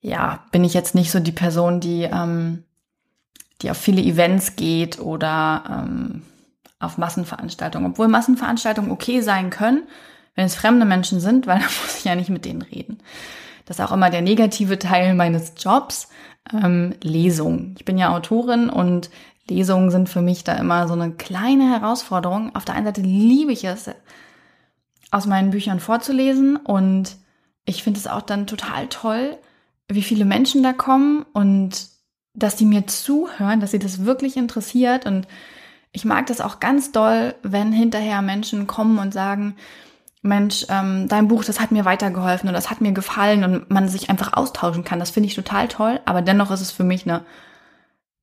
ja, 0.00 0.44
bin 0.52 0.64
ich 0.64 0.74
jetzt 0.74 0.94
nicht 0.94 1.10
so 1.10 1.20
die 1.20 1.32
Person, 1.32 1.80
die, 1.80 2.02
ähm, 2.02 2.64
die 3.62 3.70
auf 3.70 3.76
viele 3.76 4.02
Events 4.02 4.56
geht 4.56 5.00
oder 5.00 5.64
ähm, 5.68 6.22
auf 6.78 6.98
Massenveranstaltungen. 6.98 7.92
Obwohl 7.92 8.08
Massenveranstaltungen 8.08 8.90
okay 8.90 9.20
sein 9.20 9.50
können, 9.50 9.82
wenn 10.34 10.46
es 10.46 10.54
fremde 10.54 10.86
Menschen 10.86 11.20
sind, 11.20 11.46
weil 11.46 11.58
da 11.60 11.64
muss 11.64 11.98
ich 11.98 12.04
ja 12.04 12.14
nicht 12.14 12.30
mit 12.30 12.44
denen 12.44 12.62
reden. 12.62 12.98
Das 13.64 13.78
ist 13.78 13.84
auch 13.84 13.92
immer 13.92 14.10
der 14.10 14.22
negative 14.22 14.78
Teil 14.78 15.14
meines 15.14 15.54
Jobs. 15.58 16.08
Ähm, 16.52 16.94
Lesung. 17.02 17.74
Ich 17.76 17.84
bin 17.84 17.98
ja 17.98 18.14
Autorin 18.14 18.70
und 18.70 19.10
Lesungen 19.48 19.90
sind 19.90 20.08
für 20.08 20.22
mich 20.22 20.44
da 20.44 20.54
immer 20.54 20.86
so 20.86 20.94
eine 20.94 21.12
kleine 21.12 21.70
Herausforderung. 21.70 22.54
Auf 22.54 22.64
der 22.64 22.74
einen 22.74 22.86
Seite 22.86 23.00
liebe 23.00 23.52
ich 23.52 23.64
es, 23.64 23.90
aus 25.10 25.26
meinen 25.26 25.50
Büchern 25.50 25.80
vorzulesen 25.80 26.56
und 26.56 27.16
ich 27.64 27.82
finde 27.82 27.98
es 27.98 28.06
auch 28.06 28.22
dann 28.22 28.46
total 28.46 28.86
toll, 28.88 29.36
wie 29.88 30.02
viele 30.02 30.24
Menschen 30.24 30.62
da 30.62 30.72
kommen 30.72 31.24
und 31.32 31.88
dass 32.34 32.56
die 32.56 32.66
mir 32.66 32.86
zuhören, 32.86 33.60
dass 33.60 33.70
sie 33.70 33.78
das 33.78 34.04
wirklich 34.04 34.36
interessiert 34.36 35.06
und 35.06 35.26
ich 35.92 36.04
mag 36.04 36.26
das 36.26 36.42
auch 36.42 36.60
ganz 36.60 36.92
doll, 36.92 37.34
wenn 37.42 37.72
hinterher 37.72 38.20
Menschen 38.20 38.66
kommen 38.66 38.98
und 38.98 39.14
sagen, 39.14 39.56
Mensch, 40.20 40.66
ähm, 40.68 41.08
dein 41.08 41.28
Buch, 41.28 41.44
das 41.44 41.60
hat 41.60 41.70
mir 41.70 41.84
weitergeholfen 41.84 42.48
und 42.48 42.54
das 42.54 42.70
hat 42.70 42.80
mir 42.80 42.92
gefallen 42.92 43.44
und 43.44 43.70
man 43.70 43.88
sich 43.88 44.10
einfach 44.10 44.34
austauschen 44.34 44.84
kann. 44.84 44.98
Das 44.98 45.10
finde 45.10 45.28
ich 45.28 45.34
total 45.34 45.68
toll, 45.68 46.00
aber 46.04 46.20
dennoch 46.20 46.50
ist 46.50 46.60
es 46.60 46.72
für 46.72 46.84
mich 46.84 47.06
eine 47.06 47.24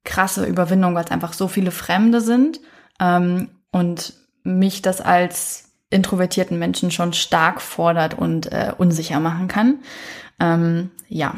krasse 0.03 0.46
Überwindung, 0.46 0.93
weil 0.93 1.05
es 1.05 1.12
einfach 1.12 1.34
so 1.34 1.48
viele 1.48 1.72
Fremde 1.72 2.22
sind 2.22 2.60
ähm, 3.00 3.50
und 3.72 4.13
mich 4.43 4.82
das 4.82 5.01
als 5.01 5.72
introvertierten 5.89 6.60
Menschen 6.60 6.91
schon 6.91 7.13
stark 7.13 7.62
fordert 7.62 8.17
und 8.17 8.51
äh, 8.51 8.74
unsicher 8.77 9.20
machen 9.20 9.48
kann. 9.48 9.79
Ähm, 10.39 10.91
ja, 11.08 11.36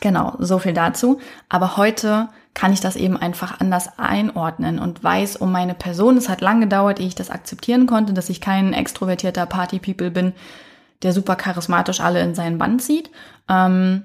genau, 0.00 0.36
so 0.38 0.58
viel 0.58 0.72
dazu. 0.72 1.20
Aber 1.48 1.76
heute 1.76 2.28
kann 2.54 2.72
ich 2.72 2.80
das 2.80 2.96
eben 2.96 3.16
einfach 3.16 3.60
anders 3.60 3.98
einordnen 3.98 4.78
und 4.78 5.02
weiß 5.02 5.36
um 5.36 5.52
meine 5.52 5.74
Person. 5.74 6.16
Es 6.16 6.28
hat 6.28 6.40
lange 6.40 6.62
gedauert, 6.62 7.00
ehe 7.00 7.06
ich 7.06 7.14
das 7.14 7.30
akzeptieren 7.30 7.86
konnte, 7.86 8.12
dass 8.12 8.28
ich 8.28 8.40
kein 8.40 8.72
extrovertierter 8.72 9.46
Party-People 9.46 10.10
bin, 10.10 10.32
der 11.02 11.12
super 11.12 11.36
charismatisch 11.36 12.00
alle 12.00 12.20
in 12.20 12.34
seinen 12.34 12.58
Band 12.58 12.82
zieht. 12.82 13.10
Ähm, 13.48 14.04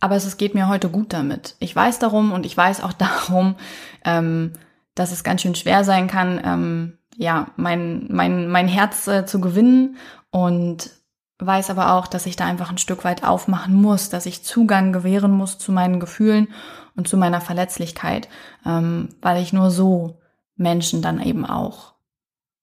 aber 0.00 0.16
es 0.16 0.36
geht 0.36 0.54
mir 0.54 0.68
heute 0.68 0.90
gut 0.90 1.12
damit. 1.12 1.56
Ich 1.58 1.74
weiß 1.74 1.98
darum 1.98 2.32
und 2.32 2.44
ich 2.44 2.56
weiß 2.56 2.82
auch 2.82 2.92
darum, 2.94 3.56
ähm, 4.04 4.52
dass 4.94 5.12
es 5.12 5.24
ganz 5.24 5.42
schön 5.42 5.54
schwer 5.54 5.84
sein 5.84 6.08
kann, 6.08 6.40
ähm, 6.44 6.98
ja, 7.16 7.48
mein, 7.56 8.06
mein, 8.10 8.48
mein 8.48 8.68
Herz 8.68 9.06
äh, 9.08 9.24
zu 9.24 9.40
gewinnen 9.40 9.96
und 10.30 10.90
weiß 11.38 11.70
aber 11.70 11.92
auch, 11.92 12.06
dass 12.06 12.26
ich 12.26 12.36
da 12.36 12.46
einfach 12.46 12.70
ein 12.70 12.78
Stück 12.78 13.04
weit 13.04 13.24
aufmachen 13.24 13.74
muss, 13.74 14.08
dass 14.08 14.26
ich 14.26 14.44
Zugang 14.44 14.92
gewähren 14.92 15.32
muss 15.32 15.58
zu 15.58 15.72
meinen 15.72 16.00
Gefühlen 16.00 16.48
und 16.96 17.08
zu 17.08 17.16
meiner 17.16 17.40
Verletzlichkeit, 17.40 18.28
ähm, 18.64 19.10
weil 19.20 19.42
ich 19.42 19.52
nur 19.52 19.70
so 19.70 20.20
Menschen 20.56 21.02
dann 21.02 21.20
eben 21.20 21.44
auch 21.44 21.94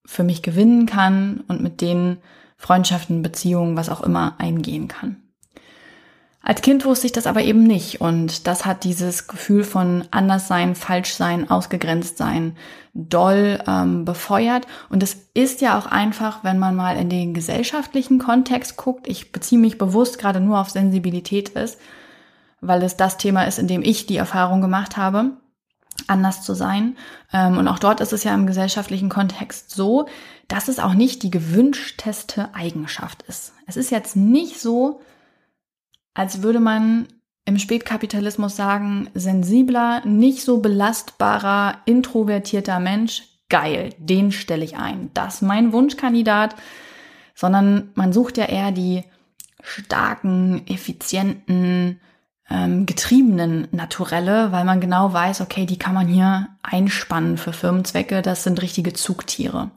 für 0.05 0.23
mich 0.23 0.41
gewinnen 0.41 0.85
kann 0.85 1.43
und 1.47 1.61
mit 1.61 1.81
denen 1.81 2.17
Freundschaften, 2.57 3.21
Beziehungen, 3.21 3.77
was 3.77 3.89
auch 3.89 4.01
immer 4.01 4.35
eingehen 4.39 4.87
kann. 4.87 5.22
Als 6.45 6.61
Kind 6.61 6.83
wusste 6.83 7.05
ich 7.05 7.13
das 7.13 7.25
aber 7.25 7.41
eben 7.41 7.63
nicht 7.63 8.01
und 8.01 8.47
das 8.47 8.65
hat 8.65 8.83
dieses 8.83 9.27
Gefühl 9.27 9.63
von 9.63 10.03
Anderssein, 10.11 10.75
Falschsein, 10.75 11.49
Ausgegrenzt-Sein 11.49 12.57
doll 12.93 13.63
ähm, 13.65 14.03
befeuert 14.03 14.67
und 14.89 15.01
es 15.01 15.29
ist 15.33 15.61
ja 15.61 15.79
auch 15.79 15.85
einfach, 15.85 16.43
wenn 16.43 16.59
man 16.59 16.75
mal 16.75 16.97
in 16.97 17.09
den 17.09 17.33
gesellschaftlichen 17.33 18.19
Kontext 18.19 18.75
guckt, 18.75 19.07
ich 19.07 19.31
beziehe 19.31 19.59
mich 19.59 19.77
bewusst 19.77 20.19
gerade 20.19 20.41
nur 20.41 20.59
auf 20.59 20.69
Sensibilität 20.69 21.47
ist, 21.49 21.79
weil 22.59 22.83
es 22.83 22.97
das 22.97 23.17
Thema 23.17 23.43
ist, 23.43 23.57
in 23.57 23.67
dem 23.67 23.81
ich 23.81 24.05
die 24.05 24.17
Erfahrung 24.17 24.59
gemacht 24.59 24.97
habe, 24.97 25.37
anders 26.07 26.41
zu 26.41 26.53
sein. 26.53 26.97
Ähm, 27.31 27.57
und 27.57 27.69
auch 27.69 27.79
dort 27.79 28.01
ist 28.01 28.11
es 28.11 28.25
ja 28.25 28.33
im 28.33 28.47
gesellschaftlichen 28.47 29.07
Kontext 29.07 29.71
so, 29.71 30.07
dass 30.49 30.67
es 30.67 30.79
auch 30.79 30.93
nicht 30.93 31.23
die 31.23 31.31
gewünschteste 31.31 32.53
Eigenschaft 32.53 33.23
ist. 33.23 33.53
Es 33.65 33.77
ist 33.77 33.91
jetzt 33.91 34.17
nicht 34.17 34.59
so, 34.59 34.99
als 36.13 36.43
würde 36.43 36.59
man 36.59 37.07
im 37.45 37.59
Spätkapitalismus 37.59 38.55
sagen, 38.55 39.09
sensibler, 39.13 40.05
nicht 40.05 40.41
so 40.41 40.59
belastbarer, 40.59 41.79
introvertierter 41.85 42.79
Mensch, 42.79 43.23
geil, 43.49 43.89
den 43.97 44.31
stelle 44.31 44.63
ich 44.63 44.77
ein. 44.77 45.11
Das 45.13 45.35
ist 45.35 45.41
mein 45.41 45.73
Wunschkandidat, 45.73 46.55
sondern 47.35 47.91
man 47.95 48.13
sucht 48.13 48.37
ja 48.37 48.45
eher 48.45 48.71
die 48.71 49.03
starken, 49.61 50.65
effizienten, 50.67 51.99
ähm, 52.49 52.85
getriebenen 52.85 53.67
Naturelle, 53.71 54.51
weil 54.51 54.65
man 54.65 54.81
genau 54.81 55.13
weiß, 55.13 55.41
okay, 55.41 55.65
die 55.65 55.77
kann 55.77 55.93
man 55.93 56.07
hier 56.07 56.49
einspannen 56.61 57.37
für 57.37 57.53
Firmenzwecke, 57.53 58.21
das 58.21 58.43
sind 58.43 58.61
richtige 58.61 58.93
Zugtiere. 58.93 59.71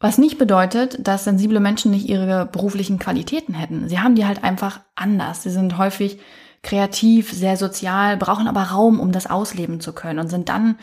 Was 0.00 0.16
nicht 0.16 0.38
bedeutet, 0.38 1.06
dass 1.06 1.24
sensible 1.24 1.60
Menschen 1.60 1.90
nicht 1.90 2.08
ihre 2.08 2.46
beruflichen 2.46 2.98
Qualitäten 2.98 3.52
hätten. 3.52 3.86
Sie 3.88 4.00
haben 4.00 4.14
die 4.14 4.26
halt 4.26 4.42
einfach 4.42 4.80
anders. 4.94 5.42
Sie 5.42 5.50
sind 5.50 5.76
häufig 5.76 6.18
kreativ, 6.62 7.30
sehr 7.30 7.58
sozial, 7.58 8.16
brauchen 8.16 8.48
aber 8.48 8.62
Raum, 8.62 8.98
um 8.98 9.12
das 9.12 9.28
ausleben 9.28 9.80
zu 9.80 9.92
können 9.92 10.18
und 10.18 10.28
sind 10.28 10.48
dann 10.48 10.78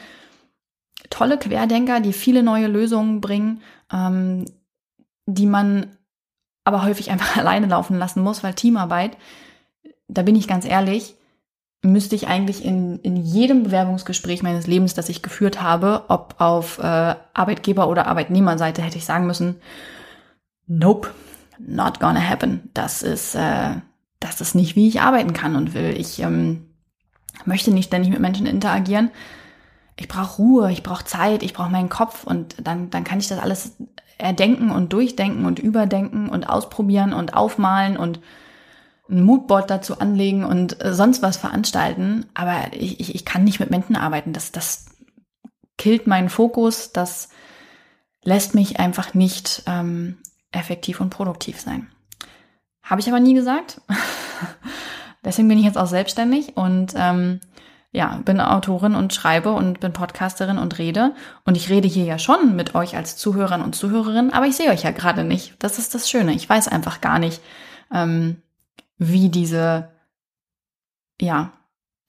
tolle 1.09 1.37
Querdenker, 1.37 1.99
die 1.99 2.13
viele 2.13 2.43
neue 2.43 2.67
Lösungen 2.67 3.19
bringen, 3.19 3.61
ähm, 3.91 4.45
die 5.25 5.47
man 5.47 5.97
aber 6.63 6.83
häufig 6.83 7.09
einfach 7.09 7.37
alleine 7.37 7.65
laufen 7.65 7.97
lassen 7.97 8.21
muss, 8.21 8.43
weil 8.43 8.53
Teamarbeit, 8.53 9.17
da 10.07 10.21
bin 10.21 10.35
ich 10.35 10.47
ganz 10.47 10.65
ehrlich, 10.65 11.15
müsste 11.81 12.15
ich 12.15 12.27
eigentlich 12.27 12.65
in, 12.65 12.99
in 12.99 13.15
jedem 13.15 13.63
Bewerbungsgespräch 13.63 14.43
meines 14.43 14.67
Lebens, 14.67 14.93
das 14.93 15.09
ich 15.09 15.21
geführt 15.21 15.61
habe, 15.61 16.05
ob 16.07 16.35
auf 16.39 16.79
äh, 16.79 17.15
Arbeitgeber- 17.33 17.87
oder 17.87 18.07
Arbeitnehmerseite, 18.07 18.81
hätte 18.81 18.97
ich 18.97 19.05
sagen 19.05 19.27
müssen, 19.27 19.57
nope, 20.65 21.09
not 21.59 21.99
gonna 21.99 22.21
happen. 22.21 22.69
Das 22.73 23.03
ist, 23.03 23.35
äh, 23.35 23.75
das 24.19 24.41
ist 24.41 24.55
nicht, 24.55 24.75
wie 24.75 24.87
ich 24.87 25.01
arbeiten 25.01 25.33
kann 25.33 25.55
und 25.55 25.73
will. 25.73 25.95
Ich 25.97 26.19
ähm, 26.19 26.65
möchte 27.45 27.71
nicht 27.71 27.87
ständig 27.87 28.11
mit 28.11 28.19
Menschen 28.19 28.47
interagieren. 28.47 29.11
Ich 29.95 30.07
brauche 30.07 30.37
Ruhe, 30.37 30.71
ich 30.71 30.83
brauche 30.83 31.05
Zeit, 31.05 31.43
ich 31.43 31.53
brauche 31.53 31.71
meinen 31.71 31.89
Kopf 31.89 32.23
und 32.23 32.55
dann, 32.61 32.89
dann 32.89 33.03
kann 33.03 33.19
ich 33.19 33.27
das 33.27 33.39
alles 33.39 33.77
erdenken 34.17 34.71
und 34.71 34.93
durchdenken 34.93 35.45
und 35.45 35.59
überdenken 35.59 36.29
und 36.29 36.49
ausprobieren 36.49 37.13
und 37.13 37.35
aufmalen 37.35 37.97
und 37.97 38.19
ein 39.09 39.23
Moodboard 39.23 39.69
dazu 39.69 39.99
anlegen 39.99 40.43
und 40.43 40.83
äh, 40.83 40.93
sonst 40.93 41.21
was 41.21 41.37
veranstalten, 41.37 42.25
aber 42.33 42.73
ich, 42.73 42.99
ich, 42.99 43.15
ich 43.15 43.25
kann 43.25 43.43
nicht 43.43 43.59
mit 43.59 43.71
Menschen 43.71 43.95
arbeiten. 43.95 44.33
Das, 44.33 44.51
das 44.51 44.85
killt 45.77 46.07
meinen 46.07 46.29
Fokus, 46.29 46.91
das 46.91 47.29
lässt 48.23 48.55
mich 48.55 48.79
einfach 48.79 49.13
nicht 49.13 49.63
ähm, 49.67 50.17
effektiv 50.51 50.99
und 50.99 51.09
produktiv 51.09 51.61
sein. 51.61 51.87
Habe 52.83 53.01
ich 53.01 53.07
aber 53.07 53.19
nie 53.19 53.33
gesagt. 53.33 53.81
Deswegen 55.23 55.47
bin 55.47 55.57
ich 55.57 55.65
jetzt 55.65 55.77
auch 55.77 55.87
selbstständig 55.87 56.55
und 56.55 56.93
ähm, 56.95 57.39
ja, 57.91 58.21
bin 58.23 58.39
Autorin 58.39 58.95
und 58.95 59.13
schreibe 59.13 59.51
und 59.51 59.79
bin 59.79 59.93
Podcasterin 59.93 60.57
und 60.57 60.77
rede. 60.77 61.13
Und 61.45 61.57
ich 61.57 61.69
rede 61.69 61.87
hier 61.87 62.05
ja 62.05 62.19
schon 62.19 62.55
mit 62.55 62.75
euch 62.75 62.95
als 62.95 63.17
Zuhörern 63.17 63.61
und 63.61 63.75
Zuhörerinnen, 63.75 64.33
aber 64.33 64.45
ich 64.45 64.55
sehe 64.55 64.69
euch 64.69 64.83
ja 64.83 64.91
gerade 64.91 65.23
nicht. 65.23 65.55
Das 65.59 65.79
ist 65.79 65.95
das 65.95 66.09
Schöne. 66.09 66.33
Ich 66.33 66.47
weiß 66.47 66.67
einfach 66.67 67.01
gar 67.01 67.19
nicht, 67.19 67.41
ähm, 67.93 68.41
wie 68.97 69.29
diese, 69.29 69.89
ja, 71.19 71.53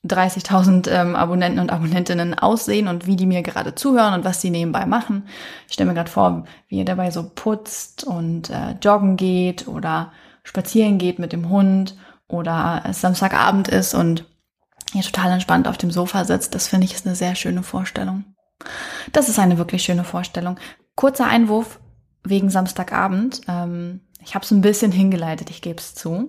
30.000 0.07 0.89
ähm, 0.91 1.17
Abonnenten 1.17 1.59
und 1.59 1.71
Abonnentinnen 1.71 2.35
aussehen 2.39 2.87
und 2.87 3.07
wie 3.07 3.17
die 3.17 3.27
mir 3.27 3.43
gerade 3.43 3.75
zuhören 3.75 4.15
und 4.15 4.25
was 4.25 4.41
sie 4.41 4.51
nebenbei 4.51 4.87
machen. 4.87 5.27
Ich 5.67 5.75
stelle 5.75 5.89
mir 5.89 5.95
gerade 5.95 6.11
vor, 6.11 6.45
wie 6.69 6.79
ihr 6.79 6.85
dabei 6.85 7.11
so 7.11 7.29
putzt 7.29 8.05
und 8.05 8.49
äh, 8.51 8.77
joggen 8.81 9.17
geht 9.17 9.67
oder 9.67 10.13
spazieren 10.45 10.99
geht 10.99 11.19
mit 11.19 11.33
dem 11.33 11.49
Hund 11.49 11.97
oder 12.29 12.85
es 12.87 13.01
Samstagabend 13.01 13.69
ist 13.69 13.95
und 13.95 14.25
ihr 14.95 15.03
total 15.03 15.33
entspannt 15.33 15.67
auf 15.67 15.79
dem 15.79 15.91
Sofa 15.91 16.25
sitzt. 16.25 16.55
Das 16.55 16.69
finde 16.69 16.87
ich 16.87 16.95
ist 16.95 17.07
eine 17.07 17.17
sehr 17.17 17.35
schöne 17.35 17.65
Vorstellung. 17.65 18.25
Das 19.13 19.29
ist 19.29 19.39
eine 19.39 19.59
wirklich 19.59 19.83
schöne 19.83 20.05
Vorstellung. 20.05 20.59
Kurzer 20.95 21.27
Einwurf 21.27 21.81
wegen 22.25 22.51
Samstagabend. 22.51 23.43
Ähm, 23.49 24.01
ich 24.23 24.35
habe 24.35 24.45
es 24.45 24.51
ein 24.51 24.61
bisschen 24.61 24.93
hingeleitet, 24.93 25.51
ich 25.51 25.61
gebe 25.61 25.79
es 25.79 25.95
zu. 25.95 26.29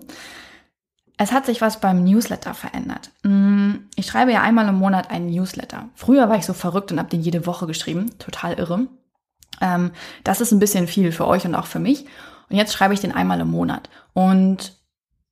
Es 1.21 1.33
hat 1.33 1.45
sich 1.45 1.59
was 1.59 1.81
beim 1.81 2.05
Newsletter 2.05 2.53
verändert. 2.53 3.11
Mm, 3.23 3.73
ich 3.95 4.05
schreibe 4.05 4.31
ja 4.31 4.41
einmal 4.41 4.69
im 4.69 4.75
Monat 4.75 5.11
einen 5.11 5.29
Newsletter. 5.29 5.89
Früher 5.93 6.29
war 6.29 6.37
ich 6.37 6.45
so 6.45 6.53
verrückt 6.53 6.93
und 6.93 6.97
habe 6.97 7.09
den 7.09 7.21
jede 7.21 7.45
Woche 7.45 7.67
geschrieben. 7.67 8.17
Total 8.19 8.53
irre. 8.53 8.87
Ähm, 9.59 9.91
das 10.23 10.39
ist 10.39 10.53
ein 10.53 10.59
bisschen 10.59 10.87
viel 10.87 11.11
für 11.11 11.27
euch 11.27 11.43
und 11.43 11.55
auch 11.55 11.65
für 11.65 11.79
mich. 11.79 12.05
Und 12.49 12.55
jetzt 12.55 12.71
schreibe 12.71 12.93
ich 12.93 13.01
den 13.01 13.11
einmal 13.11 13.41
im 13.41 13.51
Monat. 13.51 13.89
Und 14.13 14.77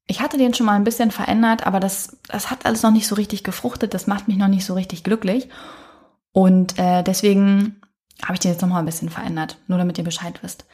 ich 0.07 0.19
hatte 0.19 0.37
den 0.37 0.53
schon 0.53 0.65
mal 0.65 0.75
ein 0.75 0.83
bisschen 0.83 1.09
verändert, 1.09 1.65
aber 1.65 1.79
das, 1.79 2.17
das 2.27 2.51
hat 2.51 2.65
alles 2.65 2.83
noch 2.83 2.91
nicht 2.91 3.07
so 3.07 3.15
richtig 3.15 3.45
gefruchtet. 3.45 3.93
Das 3.93 4.07
macht 4.07 4.27
mich 4.27 4.35
noch 4.35 4.49
nicht 4.49 4.65
so 4.65 4.73
richtig 4.73 5.05
glücklich. 5.05 5.47
Und 6.33 6.77
äh, 6.77 7.01
deswegen 7.01 7.81
habe 8.23 8.33
ich 8.33 8.41
den 8.41 8.51
jetzt 8.51 8.61
nochmal 8.61 8.79
ein 8.79 8.85
bisschen 8.85 9.09
verändert, 9.09 9.57
nur 9.67 9.77
damit 9.77 9.97
ihr 9.97 10.03
Bescheid 10.03 10.43
wisst. 10.43 10.65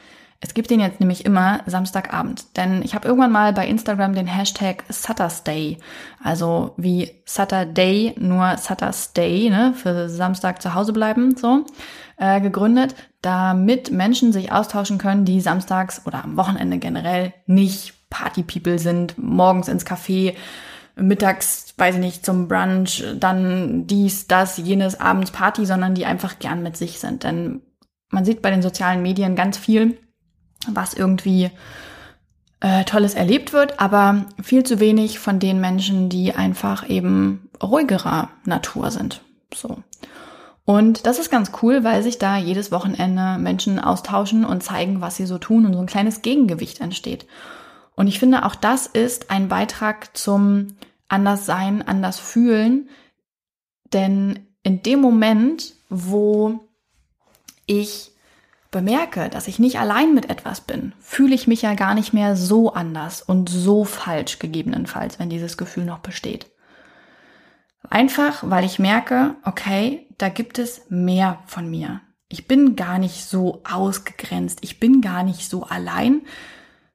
Es 0.44 0.52
gibt 0.52 0.68
den 0.68 0.78
jetzt 0.78 1.00
nämlich 1.00 1.24
immer 1.24 1.62
Samstagabend, 1.64 2.58
denn 2.58 2.82
ich 2.82 2.94
habe 2.94 3.08
irgendwann 3.08 3.32
mal 3.32 3.54
bei 3.54 3.66
Instagram 3.66 4.12
den 4.12 4.26
Hashtag 4.26 4.84
Saturday, 4.90 5.78
also 6.22 6.74
wie 6.76 7.10
Saturday, 7.24 8.14
nur 8.18 8.58
Saturday, 8.58 9.48
ne, 9.48 9.72
für 9.74 10.10
Samstag 10.10 10.60
zu 10.60 10.74
Hause 10.74 10.92
bleiben, 10.92 11.34
so, 11.34 11.64
äh, 12.18 12.42
gegründet, 12.42 12.94
damit 13.22 13.90
Menschen 13.90 14.34
sich 14.34 14.52
austauschen 14.52 14.98
können, 14.98 15.24
die 15.24 15.40
samstags 15.40 16.02
oder 16.04 16.22
am 16.22 16.36
Wochenende 16.36 16.76
generell 16.76 17.32
nicht 17.46 17.94
Party-People 18.10 18.78
sind, 18.78 19.16
morgens 19.16 19.68
ins 19.68 19.86
Café, 19.86 20.34
mittags, 20.94 21.72
weiß 21.78 21.94
ich 21.94 22.00
nicht, 22.02 22.26
zum 22.26 22.48
Brunch, 22.48 23.02
dann 23.18 23.86
dies, 23.86 24.26
das, 24.26 24.58
jenes, 24.58 25.00
abends 25.00 25.30
Party, 25.30 25.64
sondern 25.64 25.94
die 25.94 26.04
einfach 26.04 26.38
gern 26.38 26.62
mit 26.62 26.76
sich 26.76 27.00
sind. 27.00 27.24
Denn 27.24 27.62
man 28.10 28.26
sieht 28.26 28.42
bei 28.42 28.50
den 28.50 28.60
sozialen 28.60 29.00
Medien 29.00 29.36
ganz 29.36 29.56
viel, 29.56 29.96
was 30.72 30.94
irgendwie 30.94 31.50
äh, 32.60 32.84
Tolles 32.84 33.14
erlebt 33.14 33.52
wird, 33.52 33.80
aber 33.80 34.24
viel 34.42 34.64
zu 34.64 34.80
wenig 34.80 35.18
von 35.18 35.38
den 35.38 35.60
Menschen, 35.60 36.08
die 36.08 36.34
einfach 36.34 36.88
eben 36.88 37.50
ruhigerer 37.62 38.30
Natur 38.44 38.90
sind. 38.90 39.20
So. 39.54 39.82
Und 40.64 41.06
das 41.06 41.18
ist 41.18 41.30
ganz 41.30 41.52
cool, 41.62 41.84
weil 41.84 42.02
sich 42.02 42.18
da 42.18 42.38
jedes 42.38 42.72
Wochenende 42.72 43.36
Menschen 43.38 43.78
austauschen 43.78 44.46
und 44.46 44.62
zeigen, 44.62 45.00
was 45.02 45.16
sie 45.16 45.26
so 45.26 45.36
tun 45.36 45.66
und 45.66 45.74
so 45.74 45.80
ein 45.80 45.86
kleines 45.86 46.22
Gegengewicht 46.22 46.80
entsteht. 46.80 47.26
Und 47.96 48.06
ich 48.06 48.18
finde, 48.18 48.44
auch 48.44 48.54
das 48.54 48.86
ist 48.86 49.30
ein 49.30 49.48
Beitrag 49.48 50.16
zum 50.16 50.68
Anderssein, 51.08 51.86
anders 51.86 52.18
fühlen. 52.18 52.88
Denn 53.92 54.46
in 54.62 54.82
dem 54.82 55.00
Moment, 55.00 55.74
wo 55.90 56.60
ich 57.66 58.13
bemerke, 58.74 59.28
dass 59.28 59.46
ich 59.46 59.60
nicht 59.60 59.78
allein 59.78 60.14
mit 60.14 60.28
etwas 60.28 60.60
bin, 60.60 60.94
fühle 60.98 61.36
ich 61.36 61.46
mich 61.46 61.62
ja 61.62 61.74
gar 61.74 61.94
nicht 61.94 62.12
mehr 62.12 62.34
so 62.34 62.72
anders 62.72 63.22
und 63.22 63.48
so 63.48 63.84
falsch 63.84 64.40
gegebenenfalls, 64.40 65.20
wenn 65.20 65.30
dieses 65.30 65.56
Gefühl 65.56 65.84
noch 65.84 66.00
besteht. 66.00 66.50
Einfach, 67.88 68.42
weil 68.42 68.64
ich 68.64 68.80
merke, 68.80 69.36
okay, 69.44 70.08
da 70.18 70.28
gibt 70.28 70.58
es 70.58 70.90
mehr 70.90 71.38
von 71.46 71.70
mir. 71.70 72.00
Ich 72.28 72.48
bin 72.48 72.74
gar 72.74 72.98
nicht 72.98 73.24
so 73.24 73.62
ausgegrenzt, 73.62 74.58
ich 74.62 74.80
bin 74.80 75.00
gar 75.00 75.22
nicht 75.22 75.48
so 75.48 75.62
allein, 75.62 76.22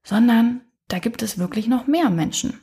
sondern 0.04 0.60
da 0.90 1.00
gibt 1.00 1.24
es 1.24 1.38
wirklich 1.38 1.68
noch 1.68 1.88
mehr 1.88 2.10
Menschen. 2.10 2.60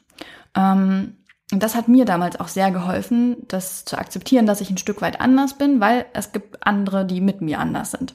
Ähm, 0.55 1.17
und 1.53 1.63
das 1.63 1.75
hat 1.75 1.89
mir 1.89 2.05
damals 2.05 2.39
auch 2.39 2.49
sehr 2.49 2.71
geholfen, 2.71 3.37
das 3.49 3.87
zu 3.87 3.97
akzeptieren, 3.97 4.45
dass 4.45 4.61
ich 4.61 4.69
ein 4.69 4.77
Stück 4.77 5.01
weit 5.01 5.23
anders 5.23 5.57
bin, 5.57 5.81
weil 5.81 6.05
es 6.13 6.33
gibt 6.33 6.67
andere, 6.67 7.07
die 7.07 7.23
mit 7.23 7.41
mir 7.41 7.61
anders 7.61 7.93
sind. 7.93 8.15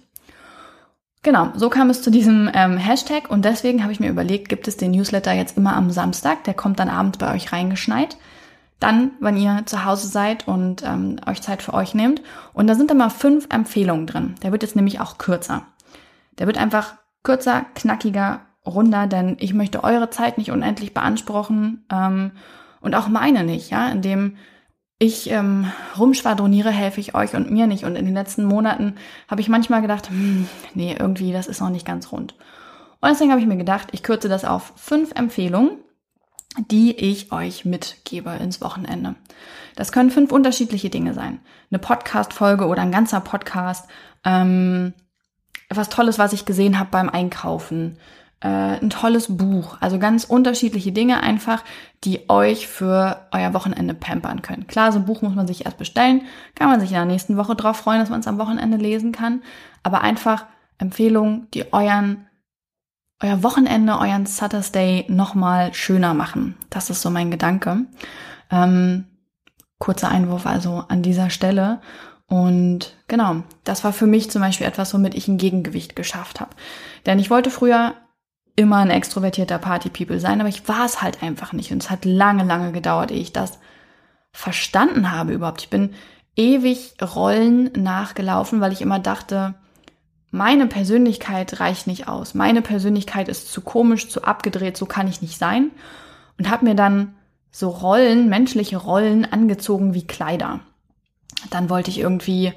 Genau, 1.24 1.50
so 1.54 1.70
kam 1.70 1.92
es 1.92 2.02
zu 2.02 2.10
diesem 2.10 2.50
ähm, 2.54 2.78
Hashtag 2.78 3.30
und 3.30 3.46
deswegen 3.46 3.84
habe 3.84 3.94
ich 3.94 4.00
mir 4.00 4.10
überlegt, 4.10 4.50
gibt 4.50 4.68
es 4.68 4.78
den 4.78 4.92
Newsletter 4.92 5.32
jetzt 5.34 5.56
immer 5.56 5.76
am 5.76 5.92
Samstag, 5.92 6.44
der 6.46 6.56
kommt 6.56 6.80
dann 6.80 6.90
abends 6.90 7.20
bei 7.20 7.32
euch 7.34 7.54
reingeschneit. 7.54 8.18
Dann, 8.80 9.12
wenn 9.20 9.38
ihr 9.38 9.62
zu 9.68 9.86
Hause 9.86 10.08
seid 10.08 10.48
und 10.48 10.82
ähm, 10.84 11.18
euch 11.28 11.44
Zeit 11.44 11.62
für 11.62 11.76
euch 11.76 11.94
nehmt. 11.94 12.24
Und 12.54 12.66
da 12.66 12.74
sind 12.74 12.90
immer 12.90 13.12
fünf 13.12 13.48
Empfehlungen 13.52 14.08
drin. 14.08 14.34
Der 14.42 14.52
wird 14.52 14.64
jetzt 14.64 14.76
nämlich 14.76 15.00
auch 15.00 15.20
kürzer. 15.20 15.68
Der 16.40 16.48
wird 16.48 16.58
einfach 16.58 16.96
kürzer, 17.22 17.68
knackiger, 17.76 18.42
runder, 18.66 19.06
denn 19.06 19.38
ich 19.40 19.54
möchte 19.54 19.84
eure 19.84 20.10
Zeit 20.10 20.40
nicht 20.40 20.50
unendlich 20.50 20.96
beanspruchen 20.96 21.86
ähm, 21.92 22.32
und 22.80 22.96
auch 22.96 23.08
meine 23.08 23.44
nicht, 23.44 23.70
ja, 23.70 23.90
indem 23.90 24.38
ich 25.02 25.32
ähm, 25.32 25.66
rumschwadroniere, 25.98 26.70
helfe 26.70 27.00
ich 27.00 27.16
euch 27.16 27.34
und 27.34 27.50
mir 27.50 27.66
nicht. 27.66 27.86
Und 27.86 27.96
in 27.96 28.06
den 28.06 28.14
letzten 28.14 28.46
Monaten 28.46 28.98
habe 29.28 29.42
ich 29.42 29.50
manchmal 29.50 29.82
gedacht, 29.82 30.10
hm, 30.12 30.48
nee, 30.76 30.96
irgendwie, 30.98 31.34
das 31.34 31.48
ist 31.48 31.60
noch 31.60 31.72
nicht 31.72 31.88
ganz 31.88 32.12
rund. 32.12 32.36
Und 33.00 33.10
deswegen 33.10 33.32
habe 33.32 33.42
ich 33.42 33.48
mir 33.48 33.58
gedacht, 33.58 33.88
ich 33.94 34.04
kürze 34.04 34.30
das 34.30 34.46
auf 34.46 34.74
fünf 34.76 35.12
Empfehlungen, 35.16 35.80
die 36.70 36.96
ich 36.96 37.32
euch 37.32 37.66
mitgebe 37.66 38.30
ins 38.40 38.62
Wochenende. 38.62 39.16
Das 39.76 39.92
können 39.92 40.12
fünf 40.12 40.32
unterschiedliche 40.32 40.92
Dinge 40.92 41.16
sein. 41.16 41.40
Eine 41.72 41.80
Podcast-Folge 41.80 42.68
oder 42.68 42.84
ein 42.84 42.92
ganzer 42.92 43.22
Podcast. 43.22 43.90
Ähm, 44.24 44.94
was 45.68 45.90
Tolles, 45.90 46.20
was 46.20 46.34
ich 46.34 46.46
gesehen 46.46 46.78
habe 46.78 46.92
beim 46.92 47.10
Einkaufen 47.10 47.98
äh, 48.42 48.48
ein 48.48 48.90
tolles 48.90 49.38
Buch. 49.38 49.78
Also 49.80 50.00
ganz 50.00 50.26
unterschiedliche 50.26 50.92
Dinge 50.92 51.22
einfach, 51.22 51.64
die 52.04 52.30
euch 52.30 52.68
für 52.68 53.28
euer 53.32 53.54
Wochenende 53.54 53.94
pampern 53.94 54.42
können. 54.42 54.68
Klar, 54.68 54.92
so 54.92 55.00
ein 55.00 55.06
Buch 55.06 55.22
muss 55.22 55.36
man 55.36 55.48
sich 55.48 55.66
erst 55.66 55.78
bestellen, 55.78 56.24
kann 56.56 56.70
man 56.70 56.80
sich 56.80 56.90
in 56.90 56.96
der 56.96 57.06
nächsten 57.06 57.38
Woche 57.38 57.56
drauf 57.56 57.78
freuen, 57.78 58.00
dass 58.00 58.10
man 58.10 58.20
es 58.20 58.28
am 58.28 58.40
Wochenende 58.40 58.78
lesen 58.78 59.12
kann. 59.12 59.42
Aber 59.84 60.02
einfach 60.02 60.46
Empfehlungen, 60.78 61.48
die 61.54 61.72
euren 61.72 62.28
euer 63.24 63.44
Wochenende, 63.44 64.00
euren 64.00 64.26
Saturday 64.26 65.06
nochmal 65.08 65.74
schöner 65.76 66.16
machen. 66.16 66.56
Das 66.72 66.90
ist 66.90 67.04
so 67.04 67.12
mein 67.12 67.30
Gedanke. 67.30 67.86
Ähm, 68.50 69.06
kurzer 69.78 70.10
Einwurf 70.10 70.48
also 70.48 70.84
an 70.88 71.04
dieser 71.04 71.30
Stelle. 71.30 71.82
Und 72.26 72.96
genau, 73.08 73.44
das 73.64 73.84
war 73.84 73.94
für 73.94 74.08
mich 74.08 74.32
zum 74.32 74.42
Beispiel 74.42 74.66
etwas, 74.66 74.94
womit 74.94 75.14
ich 75.16 75.28
ein 75.28 75.38
Gegengewicht 75.38 75.96
geschafft 75.96 76.40
habe. 76.40 76.56
Denn 77.06 77.20
ich 77.20 77.30
wollte 77.30 77.52
früher 77.52 77.94
immer 78.56 78.78
ein 78.78 78.90
extrovertierter 78.90 79.58
Party-People 79.58 80.20
sein, 80.20 80.40
aber 80.40 80.50
ich 80.50 80.68
war 80.68 80.86
es 80.86 81.02
halt 81.02 81.24
einfach 81.24 81.54
nicht. 81.54 81.72
Und 81.72 81.84
es 81.84 81.90
hat 81.90 82.06
lange, 82.06 82.44
lange 82.44 82.72
gedauert, 82.72 83.12
ehe 83.12 83.22
ich 83.22 83.34
das 83.34 83.60
verstanden 84.32 85.12
habe 85.12 85.34
überhaupt. 85.34 85.62
Ich 85.62 85.70
bin 85.70 85.94
ewig 86.36 86.96
Rollen 87.02 87.72
nachgelaufen, 87.74 88.62
weil 88.62 88.72
ich 88.72 88.82
immer 88.82 89.00
dachte, 89.00 89.56
meine 90.32 90.68
Persönlichkeit 90.68 91.60
reicht 91.60 91.88
nicht 91.88 92.08
aus. 92.08 92.34
Meine 92.34 92.62
Persönlichkeit 92.62 93.28
ist 93.28 93.52
zu 93.52 93.62
komisch, 93.62 94.10
zu 94.10 94.24
abgedreht, 94.24 94.78
so 94.78 94.86
kann 94.86 95.08
ich 95.08 95.22
nicht 95.22 95.38
sein. 95.38 95.72
Und 96.38 96.50
habe 96.50 96.66
mir 96.66 96.76
dann 96.76 97.16
so 97.52 97.70
Rollen, 97.70 98.30
menschliche 98.30 98.78
Rollen 98.78 99.30
angezogen 99.30 99.94
wie 99.94 100.08
Kleider. 100.08 100.62
Dann 101.50 101.70
wollte 101.70 101.90
ich 101.90 102.00
irgendwie 102.00 102.54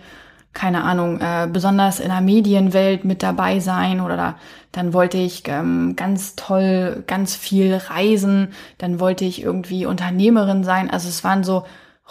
keine 0.54 0.84
Ahnung, 0.84 1.20
äh, 1.20 1.48
besonders 1.52 2.00
in 2.00 2.08
der 2.08 2.20
Medienwelt 2.20 3.04
mit 3.04 3.22
dabei 3.22 3.60
sein 3.60 4.00
oder 4.00 4.16
da, 4.16 4.34
dann 4.72 4.92
wollte 4.92 5.18
ich 5.18 5.42
ähm, 5.46 5.96
ganz 5.96 6.36
toll, 6.36 7.02
ganz 7.06 7.36
viel 7.36 7.74
reisen, 7.74 8.48
dann 8.78 9.00
wollte 9.00 9.24
ich 9.24 9.42
irgendwie 9.42 9.86
Unternehmerin 9.86 10.64
sein. 10.64 10.90
Also 10.90 11.08
es 11.08 11.24
waren 11.24 11.44
so 11.44 11.64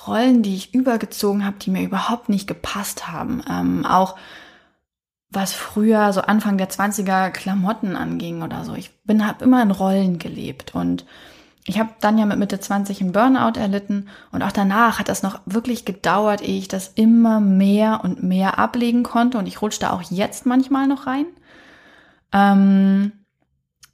Rollen, 0.08 0.44
die 0.44 0.56
ich 0.56 0.74
übergezogen 0.74 1.46
habe, 1.46 1.58
die 1.60 1.72
mir 1.72 1.84
überhaupt 1.84 2.30
nicht 2.30 2.48
gepasst 2.48 3.08
haben. 3.08 3.44
Ähm, 3.50 3.86
auch 3.86 4.16
was 5.30 5.54
früher 5.54 6.14
so 6.14 6.22
Anfang 6.22 6.58
der 6.58 6.70
20er 6.70 7.32
Klamotten 7.32 7.96
anging 7.96 8.44
oder 8.44 8.64
so. 8.66 8.76
Ich 8.76 8.92
bin 9.04 9.26
habe 9.26 9.44
immer 9.44 9.62
in 9.62 9.72
Rollen 9.72 10.20
gelebt 10.20 10.76
und 10.76 11.06
ich 11.66 11.80
habe 11.80 11.92
dann 12.02 12.18
ja 12.18 12.26
mit 12.26 12.40
Mitte 12.40 12.60
20 12.60 13.02
einen 13.02 13.14
Burnout 13.14 13.58
erlitten 13.58 14.10
und 14.32 14.42
auch 14.44 14.52
danach 14.52 15.00
hat 15.00 15.08
das 15.08 15.24
noch 15.24 15.40
wirklich 15.46 15.86
gedauert, 15.86 16.42
ehe 16.42 16.58
ich 16.58 16.68
das 16.68 16.90
immer 16.96 17.40
mehr 17.40 18.02
und 18.04 18.22
mehr 18.22 18.60
ablegen 18.60 19.04
konnte 19.04 19.38
und 19.38 19.48
ich 19.48 19.62
rutsche 19.62 19.80
da 19.80 19.92
auch 19.92 20.02
jetzt 20.02 20.46
manchmal 20.46 20.88
noch 20.88 21.08
rein. 21.08 21.26
Ähm, 22.34 23.14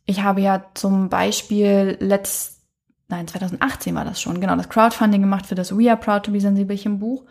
ich 0.05 0.23
habe 0.23 0.41
ja 0.41 0.65
zum 0.73 1.09
Beispiel 1.09 1.97
letzt, 1.99 2.61
nein, 3.07 3.27
2018 3.27 3.93
war 3.93 4.05
das 4.05 4.19
schon, 4.19 4.41
genau, 4.41 4.55
das 4.55 4.69
Crowdfunding 4.69 5.21
gemacht 5.21 5.45
für 5.45 5.55
das 5.55 5.77
We 5.77 5.89
Are 5.89 5.99
Proud 5.99 6.23
to 6.23 6.31
be 6.31 6.41
Sensibelchen 6.41 6.97
Buch 6.97 7.25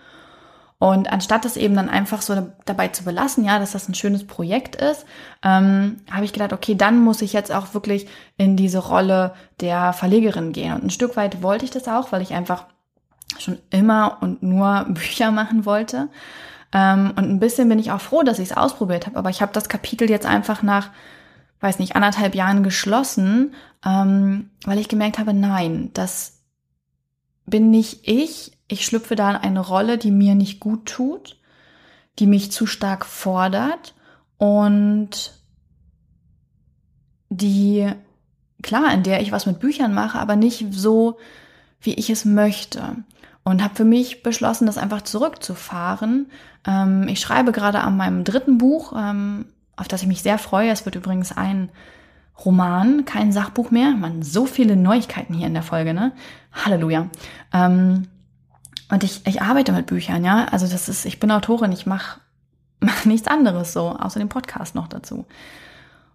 und 0.78 1.10
anstatt 1.10 1.44
es 1.44 1.56
eben 1.56 1.74
dann 1.74 1.88
einfach 1.88 2.22
so 2.22 2.52
dabei 2.64 2.88
zu 2.88 3.02
belassen, 3.02 3.44
ja, 3.44 3.58
dass 3.58 3.72
das 3.72 3.88
ein 3.88 3.94
schönes 3.94 4.24
Projekt 4.24 4.76
ist, 4.76 5.06
ähm, 5.42 5.96
habe 6.10 6.24
ich 6.24 6.32
gedacht, 6.32 6.52
okay, 6.52 6.76
dann 6.76 7.00
muss 7.02 7.20
ich 7.20 7.32
jetzt 7.32 7.52
auch 7.52 7.74
wirklich 7.74 8.06
in 8.36 8.56
diese 8.56 8.78
Rolle 8.78 9.34
der 9.60 9.92
Verlegerin 9.92 10.52
gehen. 10.52 10.74
Und 10.74 10.84
ein 10.84 10.90
Stück 10.90 11.16
weit 11.16 11.42
wollte 11.42 11.64
ich 11.64 11.72
das 11.72 11.88
auch, 11.88 12.12
weil 12.12 12.22
ich 12.22 12.32
einfach 12.32 12.66
schon 13.38 13.58
immer 13.70 14.18
und 14.20 14.42
nur 14.44 14.84
Bücher 14.88 15.32
machen 15.32 15.66
wollte. 15.66 16.10
Ähm, 16.72 17.12
und 17.16 17.28
ein 17.28 17.40
bisschen 17.40 17.68
bin 17.68 17.80
ich 17.80 17.90
auch 17.90 18.00
froh, 18.00 18.22
dass 18.22 18.38
ich 18.38 18.50
es 18.50 18.56
ausprobiert 18.56 19.06
habe. 19.06 19.18
Aber 19.18 19.30
ich 19.30 19.42
habe 19.42 19.52
das 19.52 19.68
Kapitel 19.68 20.08
jetzt 20.08 20.26
einfach 20.26 20.62
nach, 20.62 20.90
weiß 21.60 21.80
nicht, 21.80 21.96
anderthalb 21.96 22.36
Jahren 22.36 22.62
geschlossen, 22.62 23.52
ähm, 23.84 24.50
weil 24.64 24.78
ich 24.78 24.88
gemerkt 24.88 25.18
habe, 25.18 25.34
nein, 25.34 25.90
das 25.92 26.40
bin 27.46 27.70
nicht 27.70 28.06
ich 28.06 28.57
ich 28.68 28.84
schlüpfe 28.84 29.16
da 29.16 29.30
in 29.30 29.36
eine 29.36 29.60
Rolle, 29.60 29.98
die 29.98 30.10
mir 30.10 30.34
nicht 30.34 30.60
gut 30.60 30.86
tut, 30.86 31.36
die 32.18 32.26
mich 32.26 32.52
zu 32.52 32.66
stark 32.66 33.06
fordert 33.06 33.94
und 34.36 35.32
die, 37.30 37.90
klar, 38.62 38.92
in 38.92 39.02
der 39.02 39.20
ich 39.20 39.32
was 39.32 39.46
mit 39.46 39.58
Büchern 39.58 39.94
mache, 39.94 40.18
aber 40.18 40.36
nicht 40.36 40.66
so, 40.70 41.18
wie 41.80 41.94
ich 41.94 42.10
es 42.10 42.24
möchte. 42.24 42.96
Und 43.44 43.62
habe 43.62 43.74
für 43.74 43.84
mich 43.84 44.22
beschlossen, 44.22 44.66
das 44.66 44.78
einfach 44.78 45.02
zurückzufahren. 45.02 46.30
Ähm, 46.66 47.08
ich 47.08 47.20
schreibe 47.20 47.52
gerade 47.52 47.80
an 47.80 47.96
meinem 47.96 48.24
dritten 48.24 48.58
Buch, 48.58 48.92
ähm, 48.96 49.46
auf 49.76 49.88
das 49.88 50.02
ich 50.02 50.08
mich 50.08 50.22
sehr 50.22 50.38
freue. 50.38 50.70
Es 50.70 50.84
wird 50.84 50.96
übrigens 50.96 51.34
ein 51.34 51.70
Roman, 52.44 53.04
kein 53.04 53.32
Sachbuch 53.32 53.70
mehr. 53.70 53.92
Man, 53.92 54.22
so 54.22 54.44
viele 54.44 54.76
Neuigkeiten 54.76 55.34
hier 55.34 55.46
in 55.46 55.54
der 55.54 55.62
Folge, 55.62 55.94
ne? 55.94 56.12
Halleluja. 56.52 57.08
Ähm, 57.52 58.08
Und 58.90 59.04
ich, 59.04 59.26
ich 59.26 59.42
arbeite 59.42 59.72
mit 59.72 59.86
Büchern, 59.86 60.24
ja. 60.24 60.46
Also 60.50 60.66
das 60.66 60.88
ist, 60.88 61.04
ich 61.04 61.20
bin 61.20 61.30
Autorin, 61.30 61.72
ich 61.72 61.86
mache 61.86 62.20
mach 62.80 63.04
nichts 63.04 63.28
anderes 63.28 63.72
so, 63.72 63.96
außer 63.98 64.20
dem 64.20 64.28
Podcast 64.28 64.74
noch 64.74 64.88
dazu. 64.88 65.26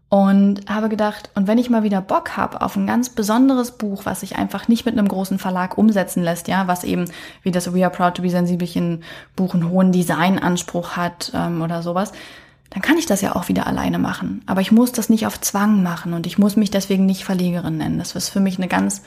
Und 0.09 0.69
habe 0.69 0.89
gedacht, 0.89 1.31
und 1.33 1.47
wenn 1.47 1.57
ich 1.57 1.71
mal 1.71 1.81
wieder 1.81 1.99
Bock 1.99 2.37
habe 2.37 2.61
auf 2.61 2.75
ein 2.75 2.85
ganz 2.85 3.09
besonderes 3.09 3.71
Buch, 3.71 4.05
was 4.05 4.19
sich 4.19 4.35
einfach 4.35 4.67
nicht 4.67 4.85
mit 4.85 4.95
einem 4.95 5.07
großen 5.07 5.39
Verlag 5.39 5.75
umsetzen 5.75 6.21
lässt, 6.21 6.47
ja, 6.47 6.67
was 6.67 6.83
eben 6.83 7.05
wie 7.41 7.49
das 7.49 7.73
We 7.73 7.83
Are 7.83 7.91
Proud 7.91 8.15
to 8.15 8.21
Be 8.21 8.29
Sensibelchen 8.29 9.03
Buch 9.35 9.55
einen 9.55 9.69
hohen 9.69 9.91
Designanspruch 9.91 10.91
hat 10.91 11.31
ähm, 11.33 11.63
oder 11.63 11.81
sowas, 11.81 12.11
dann 12.69 12.83
kann 12.83 12.97
ich 12.97 13.07
das 13.07 13.21
ja 13.21 13.35
auch 13.35 13.47
wieder 13.47 13.65
alleine 13.65 13.97
machen. 13.97 14.43
Aber 14.45 14.61
ich 14.61 14.71
muss 14.71 14.91
das 14.91 15.09
nicht 15.09 15.25
auf 15.25 15.41
Zwang 15.41 15.81
machen 15.81 16.13
und 16.13 16.27
ich 16.27 16.37
muss 16.37 16.55
mich 16.55 16.69
deswegen 16.69 17.07
nicht 17.07 17.25
Verlegerin 17.25 17.77
nennen. 17.77 17.97
Das 17.97 18.15
ist 18.15 18.29
für 18.29 18.39
mich 18.39 18.57
eine 18.57 18.67
ganz, 18.67 19.01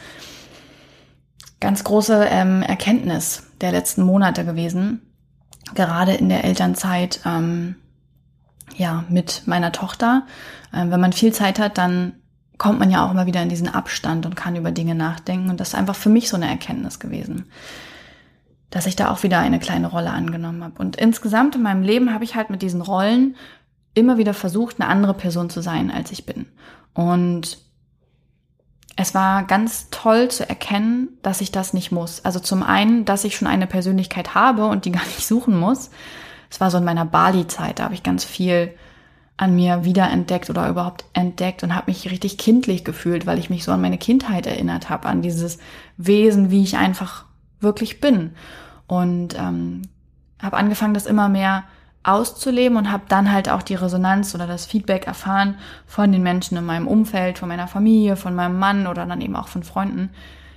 ganz 1.67 1.83
große 1.83 2.29
ähm, 2.31 2.63
Erkenntnis 2.63 3.43
der 3.61 3.73
letzten 3.73 4.05
Monate 4.05 4.45
gewesen. 4.45 5.01
Gerade 5.75 6.15
in 6.15 6.29
der 6.29 6.45
Elternzeit, 6.45 7.19
ähm, 7.27 7.75
ja, 8.77 9.03
mit 9.09 9.43
meiner 9.47 9.73
Tochter. 9.73 10.29
Ähm, 10.73 10.93
wenn 10.93 11.01
man 11.01 11.13
viel 11.13 11.33
Zeit 11.33 11.59
hat, 11.59 11.77
dann 11.77 12.13
kommt 12.57 12.79
man 12.79 12.89
ja 12.89 13.05
auch 13.05 13.11
immer 13.11 13.27
wieder 13.27 13.43
in 13.43 13.49
diesen 13.49 13.69
Abstand 13.69 14.27
und 14.27 14.37
kann 14.37 14.55
über 14.55 14.71
Dinge 14.71 14.95
nachdenken. 14.95 15.51
Und 15.51 15.59
das 15.59 15.71
ist 15.71 15.75
einfach 15.75 15.97
für 15.97 16.09
mich 16.09 16.29
so 16.29 16.37
eine 16.37 16.49
Erkenntnis 16.49 17.01
gewesen, 17.01 17.47
dass 18.71 18.87
ich 18.87 18.95
da 18.95 19.11
auch 19.11 19.25
wieder 19.25 19.41
eine 19.41 19.59
kleine 19.59 19.89
Rolle 19.89 20.13
angenommen 20.13 20.63
habe. 20.63 20.79
Und 20.79 20.95
insgesamt 20.95 21.57
in 21.57 21.63
meinem 21.63 21.83
Leben 21.83 22.15
habe 22.15 22.23
ich 22.23 22.37
halt 22.37 22.49
mit 22.49 22.63
diesen 22.63 22.81
Rollen 22.81 23.35
immer 23.93 24.19
wieder 24.19 24.35
versucht, 24.35 24.81
eine 24.81 24.89
andere 24.89 25.15
Person 25.15 25.51
zu 25.51 25.63
sein, 25.63 25.91
als 25.91 26.13
ich 26.13 26.27
bin. 26.27 26.47
Und 26.95 27.59
es 28.97 29.15
war 29.15 29.45
ganz 29.45 29.89
toll 29.91 30.31
zu 30.31 30.49
erkennen, 30.49 31.09
dass 31.23 31.43
ich 31.43 31.53
das 31.53 31.75
nicht 31.75 31.93
muss. 31.93 32.25
Also 32.25 32.41
zum 32.41 32.63
einen, 32.63 33.05
dass 33.05 33.25
ich 33.25 33.37
schon 33.37 33.47
eine 33.47 33.67
Persönlichkeit 33.67 34.35
habe 34.35 34.67
und 34.67 34.87
die 34.87 34.93
gar 34.93 35.05
nicht 35.05 35.27
suchen 35.27 35.59
muss. 35.59 35.91
Es 36.51 36.61
war 36.61 36.71
so 36.71 36.79
in 36.79 36.85
meiner 36.85 37.05
Bali-Zeit, 37.05 37.79
da 37.79 37.85
habe 37.85 37.95
ich 37.95 38.03
ganz 38.03 38.25
viel 38.25 38.73
an 39.37 39.55
mir 39.55 39.85
wiederentdeckt 39.85 40.49
oder 40.49 40.67
überhaupt 40.69 41.05
entdeckt 41.13 41.63
und 41.63 41.75
habe 41.75 41.91
mich 41.91 42.11
richtig 42.11 42.39
kindlich 42.39 42.85
gefühlt, 42.85 43.27
weil 43.27 43.39
ich 43.39 43.51
mich 43.51 43.65
so 43.65 43.73
an 43.73 43.83
meine 43.83 43.99
Kindheit 43.99 44.47
erinnert 44.47 44.89
habe, 44.89 45.09
an 45.09 45.21
dieses 45.21 45.59
Wesen, 45.99 46.51
wie 46.51 46.63
ich 46.63 46.79
einfach 46.79 47.27
wirklich 47.61 48.01
bin. 48.01 48.33
Und 48.87 49.39
ähm, 49.39 49.83
habe 50.41 50.57
angefangen, 50.57 50.95
das 50.95 51.05
immer 51.05 51.29
mehr 51.29 51.65
auszuleben 52.07 52.79
und 52.79 52.93
habe 52.93 53.05
dann 53.09 53.33
halt 53.33 53.49
auch 53.49 53.63
die 53.63 53.75
Resonanz 53.75 54.35
oder 54.35 54.47
das 54.47 54.65
Feedback 54.65 55.07
erfahren 55.07 55.57
von 55.87 56.13
den 56.13 56.23
Menschen 56.23 56.57
in 56.57 56.65
meinem 56.65 56.87
Umfeld, 56.87 57.39
von 57.39 57.49
meiner 57.49 57.67
Familie, 57.67 58.17
von 58.17 58.35
meinem 58.35 58.59
Mann 58.59 58.87
oder 58.87 59.07
dann 59.07 59.21
eben 59.21 59.35
auch 59.35 59.49
von 59.49 59.65
Freunden, 59.65 60.11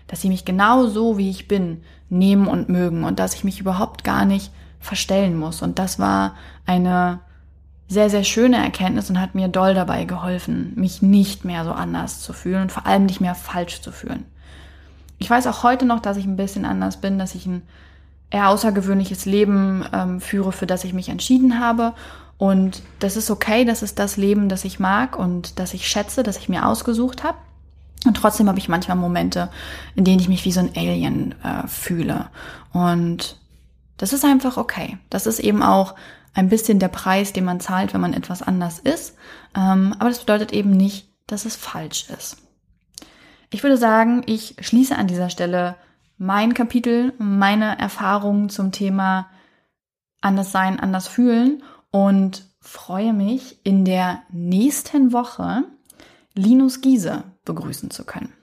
dass 0.07 0.21
sie 0.21 0.29
mich 0.29 0.45
genau 0.45 0.85
so, 0.85 1.17
wie 1.17 1.29
ich 1.29 1.47
bin, 1.47 1.81
nehmen 2.09 2.47
und 2.47 2.69
mögen 2.69 3.03
und 3.03 3.19
dass 3.19 3.33
ich 3.33 3.43
mich 3.43 3.59
überhaupt 3.59 4.03
gar 4.03 4.25
nicht 4.25 4.51
verstellen 4.79 5.37
muss. 5.37 5.61
Und 5.61 5.79
das 5.79 5.99
war 5.99 6.35
eine 6.65 7.19
sehr, 7.87 8.11
sehr 8.11 8.23
schöne 8.23 8.57
Erkenntnis 8.57 9.09
und 9.09 9.19
hat 9.19 9.33
mir 9.33 9.47
doll 9.47 9.73
dabei 9.73 10.05
geholfen, 10.05 10.73
mich 10.75 11.01
nicht 11.01 11.45
mehr 11.45 11.65
so 11.65 11.71
anders 11.71 12.21
zu 12.21 12.33
fühlen 12.33 12.63
und 12.63 12.71
vor 12.71 12.85
allem 12.85 13.07
nicht 13.07 13.21
mehr 13.21 13.33
falsch 13.33 13.81
zu 13.81 13.91
fühlen. 13.91 14.25
Ich 15.17 15.29
weiß 15.29 15.47
auch 15.47 15.63
heute 15.63 15.85
noch, 15.85 15.99
dass 15.99 16.17
ich 16.17 16.25
ein 16.25 16.37
bisschen 16.37 16.65
anders 16.65 17.01
bin, 17.01 17.17
dass 17.17 17.33
ich 17.33 17.47
ein 17.47 17.63
eher 18.31 18.49
außergewöhnliches 18.49 19.25
Leben 19.25 19.85
ähm, 19.93 20.21
führe, 20.21 20.51
für 20.51 20.67
das 20.67 20.83
ich 20.83 20.93
mich 20.93 21.09
entschieden 21.09 21.59
habe. 21.59 21.93
Und 22.37 22.83
das 22.99 23.17
ist 23.17 23.29
okay, 23.29 23.65
das 23.65 23.81
ist 23.81 23.99
das 23.99 24.15
Leben, 24.15 24.49
das 24.49 24.63
ich 24.63 24.79
mag 24.79 25.17
und 25.17 25.59
das 25.59 25.73
ich 25.73 25.87
schätze, 25.87 26.23
das 26.23 26.37
ich 26.37 26.47
mir 26.47 26.65
ausgesucht 26.65 27.23
habe. 27.23 27.37
Und 28.05 28.15
trotzdem 28.15 28.47
habe 28.47 28.59
ich 28.59 28.69
manchmal 28.69 28.95
Momente, 28.95 29.49
in 29.95 30.05
denen 30.05 30.21
ich 30.21 30.29
mich 30.29 30.45
wie 30.45 30.53
so 30.53 30.61
ein 30.61 30.71
Alien 30.75 31.35
äh, 31.43 31.67
fühle. 31.67 32.27
Und 32.71 33.37
das 33.97 34.13
ist 34.13 34.23
einfach 34.23 34.55
okay. 34.55 34.97
Das 35.09 35.25
ist 35.25 35.39
eben 35.39 35.61
auch 35.61 35.95
ein 36.33 36.47
bisschen 36.47 36.79
der 36.79 36.87
Preis, 36.87 37.33
den 37.33 37.43
man 37.43 37.59
zahlt, 37.59 37.93
wenn 37.93 38.01
man 38.01 38.13
etwas 38.13 38.41
anders 38.41 38.79
ist. 38.79 39.15
Ähm, 39.55 39.93
aber 39.99 40.09
das 40.09 40.19
bedeutet 40.19 40.53
eben 40.53 40.71
nicht, 40.71 41.09
dass 41.27 41.45
es 41.45 41.57
falsch 41.57 42.09
ist. 42.09 42.37
Ich 43.49 43.63
würde 43.63 43.77
sagen, 43.77 44.21
ich 44.25 44.55
schließe 44.61 44.95
an 44.95 45.07
dieser 45.07 45.29
Stelle 45.29 45.75
mein 46.19 46.53
Kapitel, 46.53 47.13
meine 47.17 47.79
Erfahrungen 47.79 48.49
zum 48.49 48.71
Thema 48.71 49.29
anders 50.21 50.51
sein, 50.51 50.79
anders 50.79 51.07
fühlen 51.07 51.63
und 51.91 52.45
freue 52.59 53.13
mich 53.13 53.59
in 53.63 53.85
der 53.85 54.21
nächsten 54.29 55.13
Woche 55.13 55.63
Linus 56.35 56.81
Giese 56.81 57.23
begrüßen 57.45 57.89
zu 57.89 58.03
können. 58.03 58.33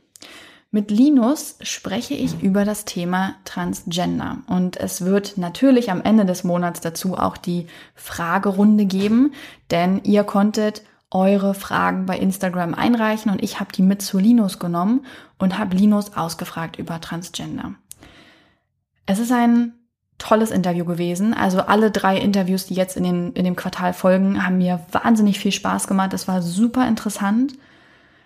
Mit 0.70 0.90
Linus 0.90 1.58
spreche 1.60 2.14
ich 2.14 2.42
über 2.42 2.64
das 2.64 2.86
Thema 2.86 3.36
Transgender 3.44 4.38
und 4.48 4.78
es 4.78 5.04
wird 5.04 5.38
natürlich 5.38 5.90
am 5.90 6.02
Ende 6.02 6.24
des 6.24 6.44
Monats 6.44 6.80
dazu 6.80 7.16
auch 7.16 7.36
die 7.36 7.66
Fragerunde 7.94 8.86
geben, 8.86 9.32
denn 9.70 10.02
ihr 10.02 10.24
konntet 10.24 10.82
eure 11.16 11.54
Fragen 11.54 12.04
bei 12.04 12.18
Instagram 12.18 12.74
einreichen 12.74 13.32
und 13.32 13.42
ich 13.42 13.58
habe 13.58 13.72
die 13.72 13.82
mit 13.82 14.02
zu 14.02 14.18
Linus 14.18 14.58
genommen 14.58 15.06
und 15.38 15.58
habe 15.58 15.76
Linus 15.76 16.16
ausgefragt 16.16 16.78
über 16.78 17.00
Transgender. 17.00 17.74
Es 19.06 19.18
ist 19.18 19.32
ein 19.32 19.72
tolles 20.18 20.50
Interview 20.50 20.84
gewesen. 20.84 21.34
Also 21.34 21.60
alle 21.60 21.90
drei 21.90 22.18
Interviews, 22.18 22.66
die 22.66 22.74
jetzt 22.74 22.96
in, 22.96 23.04
den, 23.04 23.32
in 23.32 23.44
dem 23.44 23.56
Quartal 23.56 23.92
folgen, 23.92 24.44
haben 24.44 24.58
mir 24.58 24.80
wahnsinnig 24.92 25.38
viel 25.38 25.52
Spaß 25.52 25.86
gemacht. 25.86 26.12
Es 26.12 26.28
war 26.28 26.42
super 26.42 26.86
interessant. 26.86 27.54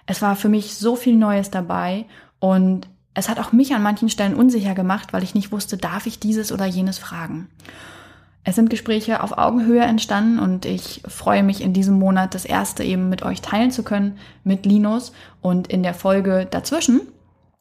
Es 0.06 0.22
war 0.22 0.36
für 0.36 0.48
mich 0.48 0.74
so 0.74 0.96
viel 0.96 1.16
Neues 1.16 1.50
dabei 1.50 2.06
und 2.40 2.88
es 3.14 3.28
hat 3.28 3.38
auch 3.38 3.52
mich 3.52 3.74
an 3.74 3.82
manchen 3.82 4.08
Stellen 4.08 4.34
unsicher 4.34 4.74
gemacht, 4.74 5.12
weil 5.12 5.22
ich 5.22 5.34
nicht 5.34 5.52
wusste, 5.52 5.76
darf 5.76 6.06
ich 6.06 6.20
dieses 6.20 6.52
oder 6.52 6.64
jenes 6.64 6.98
fragen. 6.98 7.48
Es 8.42 8.56
sind 8.56 8.70
Gespräche 8.70 9.22
auf 9.22 9.36
Augenhöhe 9.36 9.82
entstanden 9.82 10.38
und 10.38 10.64
ich 10.64 11.02
freue 11.06 11.42
mich 11.42 11.60
in 11.60 11.74
diesem 11.74 11.98
Monat 11.98 12.34
das 12.34 12.46
erste 12.46 12.82
eben 12.82 13.10
mit 13.10 13.22
euch 13.22 13.42
teilen 13.42 13.70
zu 13.70 13.82
können, 13.82 14.18
mit 14.44 14.64
Linus. 14.64 15.12
Und 15.42 15.68
in 15.68 15.82
der 15.82 15.92
Folge 15.92 16.46
dazwischen, 16.50 17.02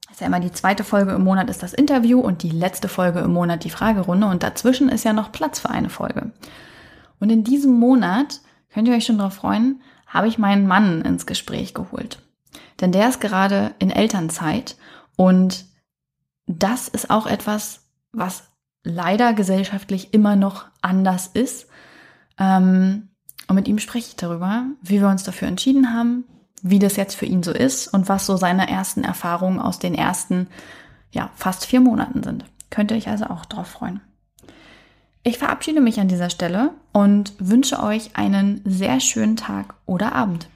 ist 0.10 0.22
ja 0.22 0.28
immer 0.28 0.39
die 0.39 0.52
zweite 0.52 0.84
Folge 0.84 1.12
im 1.12 1.24
Monat 1.24 1.50
ist 1.50 1.63
das 1.63 1.74
Interview 1.74 2.20
und 2.20 2.44
die 2.44 2.50
letzte 2.50 2.88
Folge 2.88 3.20
im 3.20 3.34
Monat 3.34 3.63
die 3.63 3.70
Fragerunde 3.70 4.28
und 4.28 4.44
dazwischen 4.44 4.89
ist 4.89 5.06
ja 5.06 5.13
noch 5.13 5.32
Platz 5.32 5.60
für 5.60 5.70
eine 5.70 5.89
Folge. 5.89 6.32
Und 7.20 7.30
in 7.30 7.44
diesem 7.44 7.74
Monat, 7.74 8.42
könnt 8.70 8.88
ihr 8.88 8.96
euch 8.96 9.06
schon 9.06 9.18
darauf 9.18 9.36
freuen, 9.36 9.82
habe 10.08 10.28
ich 10.28 10.38
meinen 10.38 10.68
Mann 10.68 11.02
ins 11.02 11.26
Gespräch 11.26 11.74
geholt. 11.74 12.22
Denn 12.82 12.92
der 12.92 13.10
ist 13.10 13.22
gerade 13.22 13.76
in 13.80 13.92
Elternzeit 13.92 14.76
und 15.15 15.65
das 16.48 16.88
ist 16.88 17.10
auch 17.10 17.28
etwas, 17.28 17.86
was 18.12 18.49
leider 18.84 19.34
gesellschaftlich 19.34 20.13
immer 20.13 20.36
noch 20.36 20.65
anders 20.82 21.28
ist. 21.28 21.68
Ähm, 22.38 23.10
und 23.48 23.56
mit 23.56 23.68
ihm 23.68 23.80
spreche 23.80 24.10
ich 24.10 24.15
darüber, 24.15 24.65
wie 24.82 25.02
wir 25.02 25.08
uns 25.08 25.24
dafür 25.24 25.48
entschieden 25.48 25.94
haben, 25.94 26.26
wie 26.62 26.80
das 26.80 26.96
jetzt 26.96 27.15
für 27.15 27.26
ihn 27.26 27.44
so 27.44 27.52
ist 27.52 27.88
und 27.88 28.10
was 28.10 28.26
so 28.26 28.38
seine 28.38 28.70
ersten 28.70 29.04
Erfahrungen 29.04 29.60
aus 29.60 29.80
den 29.80 29.96
ersten, 29.96 30.48
ja, 31.12 31.32
fast 31.36 31.65
vier 31.65 31.82
Monaten 31.82 32.24
sind. 32.24 32.46
Könnt 32.70 32.92
ihr 32.92 32.98
euch 32.98 33.08
also 33.08 33.26
auch 33.26 33.46
drauf 33.46 33.68
freuen. 33.68 34.02
Ich 35.24 35.38
verabschiede 35.38 35.82
mich 35.82 36.00
an 36.00 36.08
dieser 36.08 36.30
Stelle 36.30 36.72
und 36.94 37.34
wünsche 37.39 37.84
euch 37.84 38.15
einen 38.15 38.62
sehr 38.65 39.00
schönen 39.00 39.36
Tag 39.36 39.76
oder 39.86 40.13
Abend. 40.13 40.48